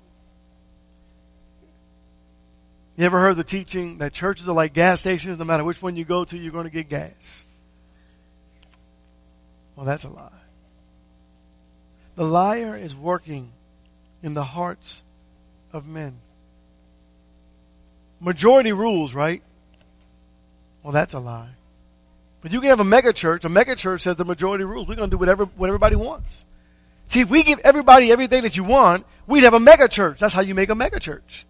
You 2.96 3.06
ever 3.06 3.20
heard 3.20 3.36
the 3.36 3.44
teaching 3.44 3.98
that 3.98 4.12
churches 4.12 4.46
are 4.48 4.54
like 4.54 4.74
gas 4.74 5.00
stations? 5.00 5.38
No 5.38 5.44
matter 5.44 5.64
which 5.64 5.80
one 5.80 5.96
you 5.96 6.04
go 6.04 6.24
to, 6.24 6.36
you're 6.36 6.52
going 6.52 6.64
to 6.64 6.70
get 6.70 6.88
gas. 6.88 7.46
Well, 9.80 9.86
that's 9.86 10.04
a 10.04 10.10
lie. 10.10 10.28
The 12.14 12.22
liar 12.22 12.76
is 12.76 12.94
working 12.94 13.50
in 14.22 14.34
the 14.34 14.44
hearts 14.44 15.02
of 15.72 15.86
men. 15.86 16.18
Majority 18.20 18.74
rules, 18.74 19.14
right? 19.14 19.42
Well, 20.82 20.92
that's 20.92 21.14
a 21.14 21.18
lie. 21.18 21.48
But 22.42 22.52
you 22.52 22.60
can 22.60 22.68
have 22.68 22.80
a 22.80 22.84
mega 22.84 23.14
church. 23.14 23.46
A 23.46 23.48
mega 23.48 23.74
church 23.74 24.02
says 24.02 24.16
the 24.16 24.26
majority 24.26 24.64
rules. 24.64 24.86
We're 24.86 24.96
going 24.96 25.08
to 25.08 25.14
do 25.14 25.18
whatever, 25.18 25.46
what 25.46 25.68
everybody 25.68 25.96
wants. 25.96 26.44
See, 27.08 27.20
if 27.20 27.30
we 27.30 27.42
give 27.42 27.60
everybody 27.60 28.12
everything 28.12 28.42
that 28.42 28.58
you 28.58 28.64
want, 28.64 29.06
we'd 29.26 29.44
have 29.44 29.54
a 29.54 29.60
mega 29.60 29.88
church. 29.88 30.18
That's 30.18 30.34
how 30.34 30.42
you 30.42 30.54
make 30.54 30.68
a 30.68 30.74
mega 30.74 31.00
church. 31.00 31.46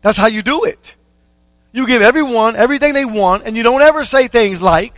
That's 0.00 0.16
how 0.16 0.28
you 0.28 0.42
do 0.42 0.62
it. 0.62 0.94
You 1.72 1.88
give 1.88 2.02
everyone 2.02 2.54
everything 2.54 2.92
they 2.92 3.04
want 3.04 3.42
and 3.46 3.56
you 3.56 3.64
don't 3.64 3.82
ever 3.82 4.04
say 4.04 4.28
things 4.28 4.62
like, 4.62 4.94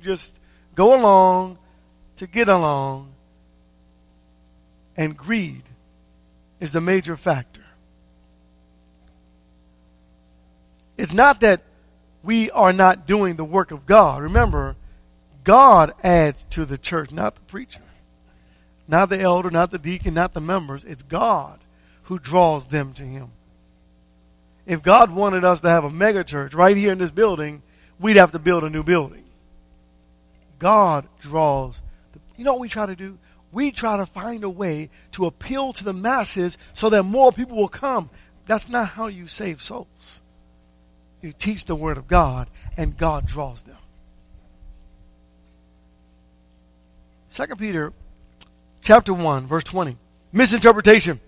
you 0.00 0.04
just 0.04 0.32
go 0.74 0.98
along 0.98 1.58
to 2.16 2.26
get 2.26 2.48
along 2.48 3.12
and 4.96 5.16
greed 5.16 5.62
is 6.58 6.72
the 6.72 6.80
major 6.80 7.16
factor. 7.16 7.62
It's 10.96 11.12
not 11.12 11.40
that 11.40 11.62
we 12.22 12.50
are 12.50 12.72
not 12.72 13.06
doing 13.06 13.36
the 13.36 13.44
work 13.44 13.70
of 13.70 13.86
God. 13.86 14.22
Remember, 14.22 14.76
God 15.44 15.94
adds 16.02 16.44
to 16.50 16.66
the 16.66 16.76
church, 16.76 17.10
not 17.10 17.34
the 17.34 17.40
preacher, 17.42 17.80
not 18.86 19.08
the 19.08 19.18
elder, 19.18 19.50
not 19.50 19.70
the 19.70 19.78
deacon, 19.78 20.12
not 20.12 20.34
the 20.34 20.40
members. 20.40 20.84
It's 20.84 21.02
God 21.02 21.58
who 22.04 22.18
draws 22.18 22.66
them 22.66 22.92
to 22.94 23.02
Him. 23.02 23.30
If 24.66 24.82
God 24.82 25.10
wanted 25.10 25.44
us 25.44 25.62
to 25.62 25.70
have 25.70 25.84
a 25.84 25.90
mega 25.90 26.22
church 26.22 26.52
right 26.52 26.76
here 26.76 26.92
in 26.92 26.98
this 26.98 27.10
building, 27.10 27.62
we'd 27.98 28.16
have 28.16 28.32
to 28.32 28.38
build 28.38 28.64
a 28.64 28.70
new 28.70 28.82
building. 28.82 29.19
God 30.60 31.08
draws. 31.18 31.80
The, 32.12 32.20
you 32.36 32.44
know 32.44 32.52
what 32.52 32.60
we 32.60 32.68
try 32.68 32.86
to 32.86 32.94
do? 32.94 33.18
We 33.50 33.72
try 33.72 33.96
to 33.96 34.06
find 34.06 34.44
a 34.44 34.50
way 34.50 34.90
to 35.12 35.26
appeal 35.26 35.72
to 35.72 35.82
the 35.82 35.92
masses 35.92 36.56
so 36.74 36.90
that 36.90 37.02
more 37.02 37.32
people 37.32 37.56
will 37.56 37.68
come. 37.68 38.08
That's 38.46 38.68
not 38.68 38.90
how 38.90 39.08
you 39.08 39.26
save 39.26 39.60
souls. 39.60 40.20
You 41.20 41.32
teach 41.32 41.64
the 41.64 41.74
Word 41.74 41.98
of 41.98 42.06
God 42.06 42.48
and 42.76 42.96
God 42.96 43.26
draws 43.26 43.62
them. 43.64 43.76
Second 47.30 47.58
Peter 47.58 47.92
chapter 48.82 49.12
1 49.12 49.46
verse 49.48 49.64
20. 49.64 49.96
Misinterpretation. 50.32 51.20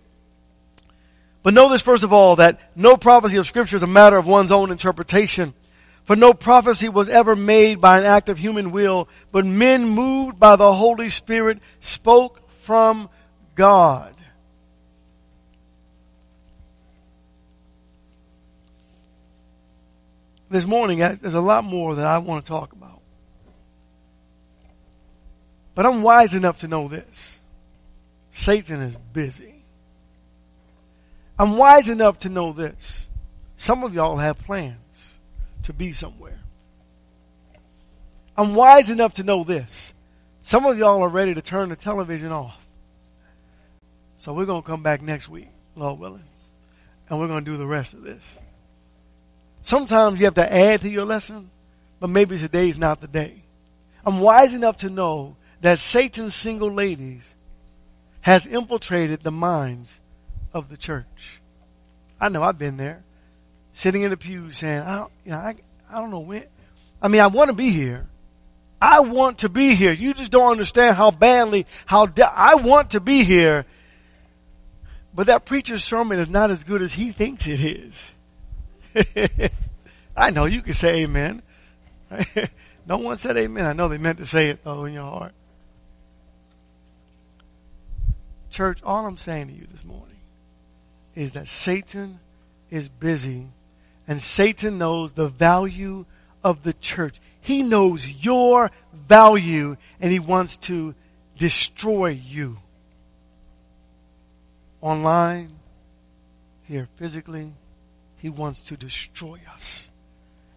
But 1.42 1.55
know 1.55 1.71
this 1.71 1.83
first 1.83 2.05
of 2.05 2.12
all 2.12 2.37
that 2.37 2.61
no 2.77 2.97
prophecy 2.97 3.37
of 3.37 3.47
scripture 3.47 3.77
is 3.77 3.83
a 3.83 3.88
matter 3.88 4.16
of 4.16 4.27
one's 4.27 4.53
own 4.53 4.71
interpretation. 4.71 5.55
For 6.05 6.17
no 6.17 6.35
prophecy 6.35 6.88
was 6.88 7.09
ever 7.09 7.37
made 7.37 7.81
by 7.81 7.99
an 7.99 8.05
act 8.05 8.29
of 8.29 8.38
human 8.38 8.73
will, 8.73 9.09
but 9.31 9.47
men 9.47 9.88
moved 9.88 10.38
by 10.38 10.57
the 10.57 10.73
Holy 10.73 11.09
Spirit 11.09 11.61
spoke 11.81 12.51
from 12.51 13.09
God. 13.55 14.15
This 20.51 20.67
morning, 20.67 20.99
there's 20.99 21.35
a 21.35 21.41
lot 21.41 21.65
more 21.65 21.95
that 21.95 22.07
I 22.07 22.19
want 22.19 22.45
to 22.45 22.49
talk 22.49 22.73
about. 22.73 23.01
But 25.75 25.87
I'm 25.87 26.03
wise 26.03 26.35
enough 26.35 26.59
to 26.59 26.69
know 26.69 26.88
this. 26.88 27.41
Satan 28.33 28.83
is 28.83 28.97
busy. 29.12 29.65
I'm 31.38 31.57
wise 31.57 31.88
enough 31.88 32.19
to 32.21 32.29
know 32.29 32.53
this. 32.53 33.09
Some 33.57 33.85
of 33.85 33.95
y'all 33.95 34.19
have 34.19 34.38
plans 34.41 34.82
to 35.64 35.72
be 35.72 35.92
somewhere. 35.92 36.38
I'm 38.37 38.55
wise 38.55 38.90
enough 38.90 39.14
to 39.14 39.25
know 39.25 39.44
this. 39.44 39.92
Some 40.42 40.66
of 40.66 40.77
y'all 40.79 41.03
are 41.03 41.09
ready 41.09 41.35
to 41.35 41.42
turn 41.42 41.68
the 41.68 41.77
television 41.77 42.33
off. 42.33 42.59
So 44.18 44.33
we're 44.33 44.46
going 44.46 44.62
to 44.62 44.68
come 44.68 44.83
back 44.83 45.03
next 45.03 45.29
week, 45.29 45.48
Lord 45.77 45.98
willing, 45.98 46.25
and 47.09 47.18
we're 47.18 47.29
going 47.29 47.44
to 47.44 47.51
do 47.51 47.57
the 47.57 47.66
rest 47.66 47.92
of 47.92 48.03
this. 48.03 48.22
Sometimes 49.62 50.18
you 50.18 50.27
have 50.27 50.35
to 50.35 50.53
add 50.53 50.81
to 50.81 50.88
your 50.88 51.05
lesson, 51.05 51.51
but 52.01 52.11
maybe 52.11 52.38
today's 52.38 52.79
not 52.79 53.01
the 53.01 53.09
day. 53.09 53.42
I'm 54.05 54.20
wise 54.20 54.55
enough 54.55 54.79
to 54.79 54.90
know 54.90 55.37
that 55.61 55.79
Satan's 55.79 56.35
single 56.35 56.72
ladies 56.72 57.22
has 58.20 58.46
infiltrated 58.46 59.22
the 59.22 59.31
minds 59.31 60.01
of 60.53 60.68
the 60.68 60.77
church. 60.77 61.40
I 62.20 62.29
know 62.29 62.42
I've 62.42 62.59
been 62.59 62.77
there, 62.77 63.03
sitting 63.75 64.03
in 64.03 64.11
the 64.11 64.17
pew 64.17 64.51
saying, 64.51 64.83
I 64.83 64.97
don't, 64.97 65.13
you 65.25 65.31
know, 65.33 65.39
I, 65.39 65.55
I 65.91 66.01
don't 66.01 66.11
know 66.11 66.21
when. 66.21 66.45
I 67.01 67.09
mean, 67.09 67.21
I 67.21 67.27
want 67.27 67.51
to 67.51 67.57
be 67.57 67.71
here. 67.71 68.07
I 68.81 69.01
want 69.01 69.39
to 69.39 69.49
be 69.49 69.75
here. 69.75 69.93
You 69.93 70.13
just 70.15 70.33
don't 70.33 70.51
understand 70.51 70.97
how 70.97 71.11
badly, 71.11 71.67
how 71.87 72.07
de- 72.07 72.27
I 72.27 72.57
want 72.57 72.91
to 72.91 73.01
be 73.01 73.23
here. 73.23 73.65
But 75.15 75.27
that 75.27 75.45
preacher's 75.45 75.85
sermon 75.85 76.19
is 76.19 76.29
not 76.29 76.51
as 76.51 76.65
good 76.65 76.83
as 76.83 76.93
he 76.93 77.13
thinks 77.13 77.47
it 77.47 77.61
is. 77.61 78.11
I 80.17 80.31
know 80.31 80.47
you 80.47 80.63
can 80.63 80.75
say 80.75 81.03
amen. 81.03 81.43
no 82.87 82.99
one 82.99 83.19
said 83.19 83.37
amen. 83.37 83.67
I 83.67 83.73
know 83.73 83.89
they 83.89 83.99
meant 83.99 84.19
to 84.19 84.27
say 84.27 84.51
it 84.51 84.65
though 84.65 84.85
in 84.85 84.95
your 84.95 85.05
heart. 85.05 85.33
Church, 88.51 88.81
all 88.83 89.07
I'm 89.07 89.17
saying 89.17 89.49
to 89.49 89.55
you 89.55 89.67
this 89.71 89.85
morning 89.85 90.09
is 91.15 91.33
that 91.33 91.49
Satan 91.49 92.19
is 92.71 92.89
busy 92.89 93.47
and 94.07 94.21
Satan 94.21 94.79
knows 94.79 95.12
the 95.12 95.29
value 95.29 96.05
of 96.43 96.62
the 96.62 96.73
church. 96.73 97.21
He 97.41 97.62
knows 97.62 98.07
your 98.25 98.71
value 98.93 99.77
and 100.01 100.12
he 100.12 100.19
wants 100.19 100.57
to 100.59 100.95
destroy 101.38 102.09
you. 102.09 102.59
Online, 104.81 105.51
here 106.65 106.88
physically, 106.97 107.53
he 108.17 108.29
wants 108.29 108.65
to 108.65 108.77
destroy 108.77 109.41
us. 109.53 109.88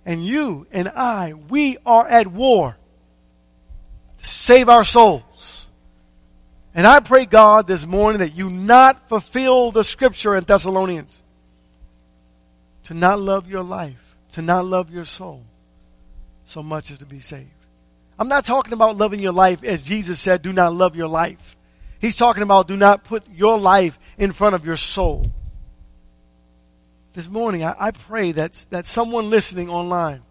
And 0.05 0.25
you 0.25 0.67
and 0.71 0.89
I, 0.89 1.33
we 1.33 1.77
are 1.85 2.07
at 2.07 2.27
war 2.27 2.77
to 4.19 4.25
save 4.25 4.69
our 4.69 4.83
souls. 4.83 5.67
And 6.75 6.85
I 6.85 6.99
pray 6.99 7.25
God 7.25 7.67
this 7.67 7.85
morning 7.85 8.19
that 8.19 8.35
you 8.35 8.49
not 8.49 9.07
fulfill 9.07 9.71
the 9.71 9.83
scripture 9.83 10.35
in 10.35 10.43
Thessalonians. 10.43 11.21
To 12.85 12.93
not 12.93 13.19
love 13.19 13.47
your 13.47 13.63
life, 13.63 14.15
to 14.33 14.41
not 14.41 14.65
love 14.65 14.91
your 14.91 15.05
soul 15.05 15.43
so 16.45 16.61
much 16.61 16.91
as 16.91 16.99
to 16.99 17.05
be 17.05 17.19
saved. 17.19 17.49
I'm 18.17 18.27
not 18.27 18.45
talking 18.45 18.73
about 18.73 18.97
loving 18.97 19.19
your 19.19 19.33
life 19.33 19.63
as 19.63 19.81
Jesus 19.81 20.19
said, 20.19 20.41
do 20.41 20.53
not 20.53 20.73
love 20.73 20.95
your 20.95 21.07
life. 21.07 21.57
He's 21.99 22.15
talking 22.15 22.43
about 22.43 22.67
do 22.67 22.75
not 22.75 23.03
put 23.03 23.27
your 23.29 23.57
life 23.57 23.97
in 24.17 24.31
front 24.31 24.55
of 24.55 24.65
your 24.65 24.77
soul. 24.77 25.31
This 27.13 27.27
morning, 27.27 27.63
I, 27.63 27.75
I 27.77 27.91
pray 27.91 28.33
that, 28.33 28.65
that 28.69 28.85
someone 28.85 29.29
listening 29.29 29.69
online, 29.69 30.21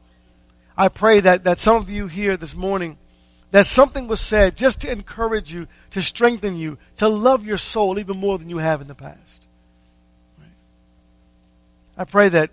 I 0.76 0.88
pray 0.88 1.20
that, 1.20 1.44
that 1.44 1.58
some 1.58 1.76
of 1.76 1.90
you 1.90 2.06
here 2.06 2.36
this 2.36 2.54
morning 2.54 2.98
that 3.50 3.66
something 3.66 4.08
was 4.08 4.20
said 4.20 4.56
just 4.56 4.80
to 4.80 4.90
encourage 4.90 5.52
you, 5.52 5.68
to 5.92 6.02
strengthen 6.02 6.56
you, 6.56 6.76
to 6.96 7.08
love 7.08 7.44
your 7.44 7.58
soul 7.58 7.98
even 7.98 8.18
more 8.18 8.38
than 8.38 8.50
you 8.50 8.58
have 8.58 8.80
in 8.80 8.88
the 8.88 8.94
past. 8.94 9.43
I 11.96 12.04
pray 12.04 12.28
that 12.30 12.50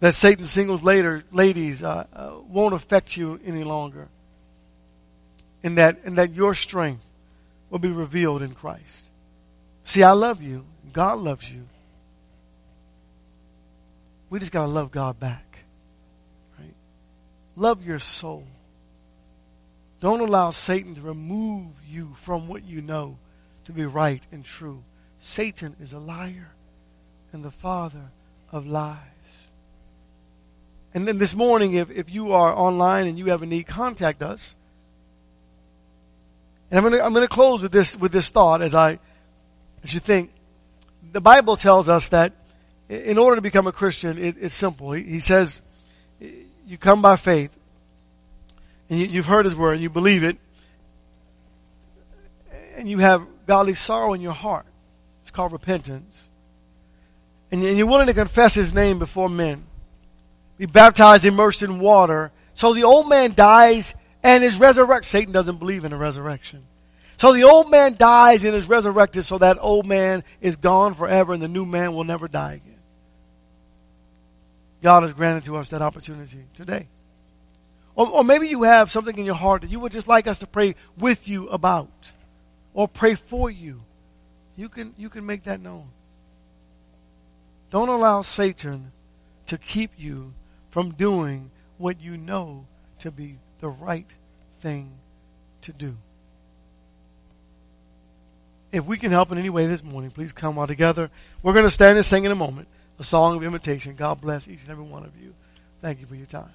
that 0.00 0.14
Satan 0.14 0.44
singles 0.46 0.82
later 0.82 1.24
ladies 1.32 1.82
uh, 1.82 2.06
uh, 2.12 2.32
won't 2.48 2.74
affect 2.74 3.16
you 3.16 3.40
any 3.44 3.64
longer, 3.64 4.08
and 5.62 5.78
that 5.78 6.00
and 6.04 6.18
that 6.18 6.32
your 6.32 6.54
strength 6.54 7.02
will 7.70 7.78
be 7.78 7.90
revealed 7.90 8.42
in 8.42 8.54
Christ. 8.54 8.82
See, 9.84 10.02
I 10.02 10.12
love 10.12 10.42
you. 10.42 10.64
God 10.92 11.18
loves 11.18 11.50
you. 11.50 11.62
We 14.28 14.38
just 14.38 14.52
gotta 14.52 14.70
love 14.70 14.90
God 14.90 15.18
back. 15.18 15.60
Right? 16.58 16.74
Love 17.56 17.84
your 17.84 17.98
soul. 17.98 18.44
Don't 20.00 20.20
allow 20.20 20.50
Satan 20.50 20.94
to 20.96 21.00
remove 21.00 21.66
you 21.88 22.14
from 22.20 22.48
what 22.48 22.64
you 22.64 22.82
know 22.82 23.16
to 23.64 23.72
be 23.72 23.86
right 23.86 24.22
and 24.30 24.44
true. 24.44 24.82
Satan 25.20 25.74
is 25.80 25.92
a 25.92 25.98
liar 25.98 26.50
and 27.32 27.44
the 27.44 27.50
father 27.50 28.10
of 28.52 28.66
lies. 28.66 28.98
And 30.94 31.06
then 31.06 31.18
this 31.18 31.34
morning, 31.34 31.74
if, 31.74 31.90
if 31.90 32.10
you 32.10 32.32
are 32.32 32.54
online 32.54 33.06
and 33.06 33.18
you 33.18 33.26
have 33.26 33.42
a 33.42 33.46
need, 33.46 33.66
contact 33.66 34.22
us. 34.22 34.54
And 36.70 36.78
I'm 36.78 36.84
going 36.84 36.94
to 36.94 37.04
I'm 37.04 37.14
to 37.14 37.28
close 37.28 37.62
with 37.62 37.70
this 37.70 37.96
with 37.96 38.12
this 38.12 38.28
thought 38.30 38.62
as 38.62 38.74
I 38.74 38.98
as 39.84 39.94
you 39.94 40.00
think. 40.00 40.32
The 41.12 41.20
Bible 41.20 41.56
tells 41.56 41.88
us 41.88 42.08
that 42.08 42.32
in 42.88 43.18
order 43.18 43.36
to 43.36 43.42
become 43.42 43.66
a 43.66 43.72
Christian, 43.72 44.18
it, 44.18 44.36
it's 44.40 44.54
simple. 44.54 44.92
He, 44.92 45.02
he 45.04 45.20
says 45.20 45.60
you 46.18 46.78
come 46.78 47.02
by 47.02 47.16
faith 47.16 47.56
and 48.88 48.98
you, 48.98 49.18
have 49.18 49.26
heard 49.26 49.44
His 49.44 49.54
word, 49.54 49.74
and 49.74 49.82
you 49.82 49.90
believe 49.90 50.22
it, 50.22 50.38
and 52.76 52.88
you 52.88 52.98
have 52.98 53.26
godly 53.46 53.74
sorrow 53.74 54.12
in 54.12 54.20
your 54.20 54.32
heart. 54.32 54.66
It's 55.22 55.30
called 55.30 55.52
repentance. 55.52 56.28
And 57.50 57.62
you're 57.62 57.86
willing 57.86 58.06
to 58.06 58.14
confess 58.14 58.54
His 58.54 58.72
name 58.72 58.98
before 58.98 59.28
men. 59.28 59.64
Be 60.58 60.66
baptized, 60.66 61.24
immersed 61.24 61.62
in 61.62 61.78
water 61.78 62.32
So 62.54 62.72
the 62.72 62.84
old 62.84 63.08
man 63.08 63.34
dies 63.34 63.94
and 64.22 64.42
is 64.42 64.58
resurrected. 64.58 65.10
Satan 65.10 65.32
doesn't 65.32 65.58
believe 65.58 65.84
in 65.84 65.92
a 65.92 65.96
resurrection. 65.96 66.64
So 67.18 67.32
the 67.32 67.44
old 67.44 67.70
man 67.70 67.96
dies 67.96 68.44
and 68.44 68.54
is 68.54 68.68
resurrected 68.68 69.24
so 69.24 69.38
that 69.38 69.58
old 69.60 69.86
man 69.86 70.24
is 70.40 70.56
gone 70.56 70.94
forever 70.94 71.32
and 71.32 71.42
the 71.42 71.48
new 71.48 71.64
man 71.64 71.94
will 71.94 72.04
never 72.04 72.28
die 72.28 72.54
again. 72.54 72.80
God 74.82 75.02
has 75.02 75.14
granted 75.14 75.44
to 75.44 75.56
us 75.56 75.70
that 75.70 75.82
opportunity 75.82 76.44
today. 76.54 76.88
Or, 77.94 78.08
or, 78.08 78.24
maybe 78.24 78.48
you 78.48 78.64
have 78.64 78.90
something 78.90 79.16
in 79.16 79.24
your 79.24 79.34
heart 79.34 79.62
that 79.62 79.70
you 79.70 79.80
would 79.80 79.92
just 79.92 80.06
like 80.06 80.26
us 80.26 80.40
to 80.40 80.46
pray 80.46 80.74
with 80.98 81.28
you 81.28 81.48
about 81.48 81.88
or 82.74 82.86
pray 82.86 83.14
for 83.14 83.50
you. 83.50 83.82
You 84.54 84.68
can, 84.68 84.94
you 84.98 85.08
can 85.08 85.24
make 85.24 85.44
that 85.44 85.60
known. 85.60 85.88
Don't 87.76 87.90
allow 87.90 88.22
Satan 88.22 88.90
to 89.44 89.58
keep 89.58 89.90
you 89.98 90.32
from 90.70 90.92
doing 90.92 91.50
what 91.76 92.00
you 92.00 92.16
know 92.16 92.64
to 93.00 93.10
be 93.10 93.36
the 93.60 93.68
right 93.68 94.10
thing 94.60 94.92
to 95.60 95.74
do. 95.74 95.94
If 98.72 98.86
we 98.86 98.96
can 98.96 99.10
help 99.12 99.30
in 99.30 99.36
any 99.36 99.50
way 99.50 99.66
this 99.66 99.84
morning, 99.84 100.10
please 100.10 100.32
come 100.32 100.56
all 100.56 100.66
together. 100.66 101.10
We're 101.42 101.52
going 101.52 101.66
to 101.66 101.70
stand 101.70 101.98
and 101.98 102.06
sing 102.06 102.24
in 102.24 102.32
a 102.32 102.34
moment 102.34 102.66
a 102.98 103.04
song 103.04 103.36
of 103.36 103.42
invitation. 103.42 103.94
God 103.94 104.22
bless 104.22 104.48
each 104.48 104.62
and 104.62 104.70
every 104.70 104.84
one 104.84 105.04
of 105.04 105.14
you. 105.20 105.34
Thank 105.82 106.00
you 106.00 106.06
for 106.06 106.14
your 106.14 106.24
time. 106.24 106.54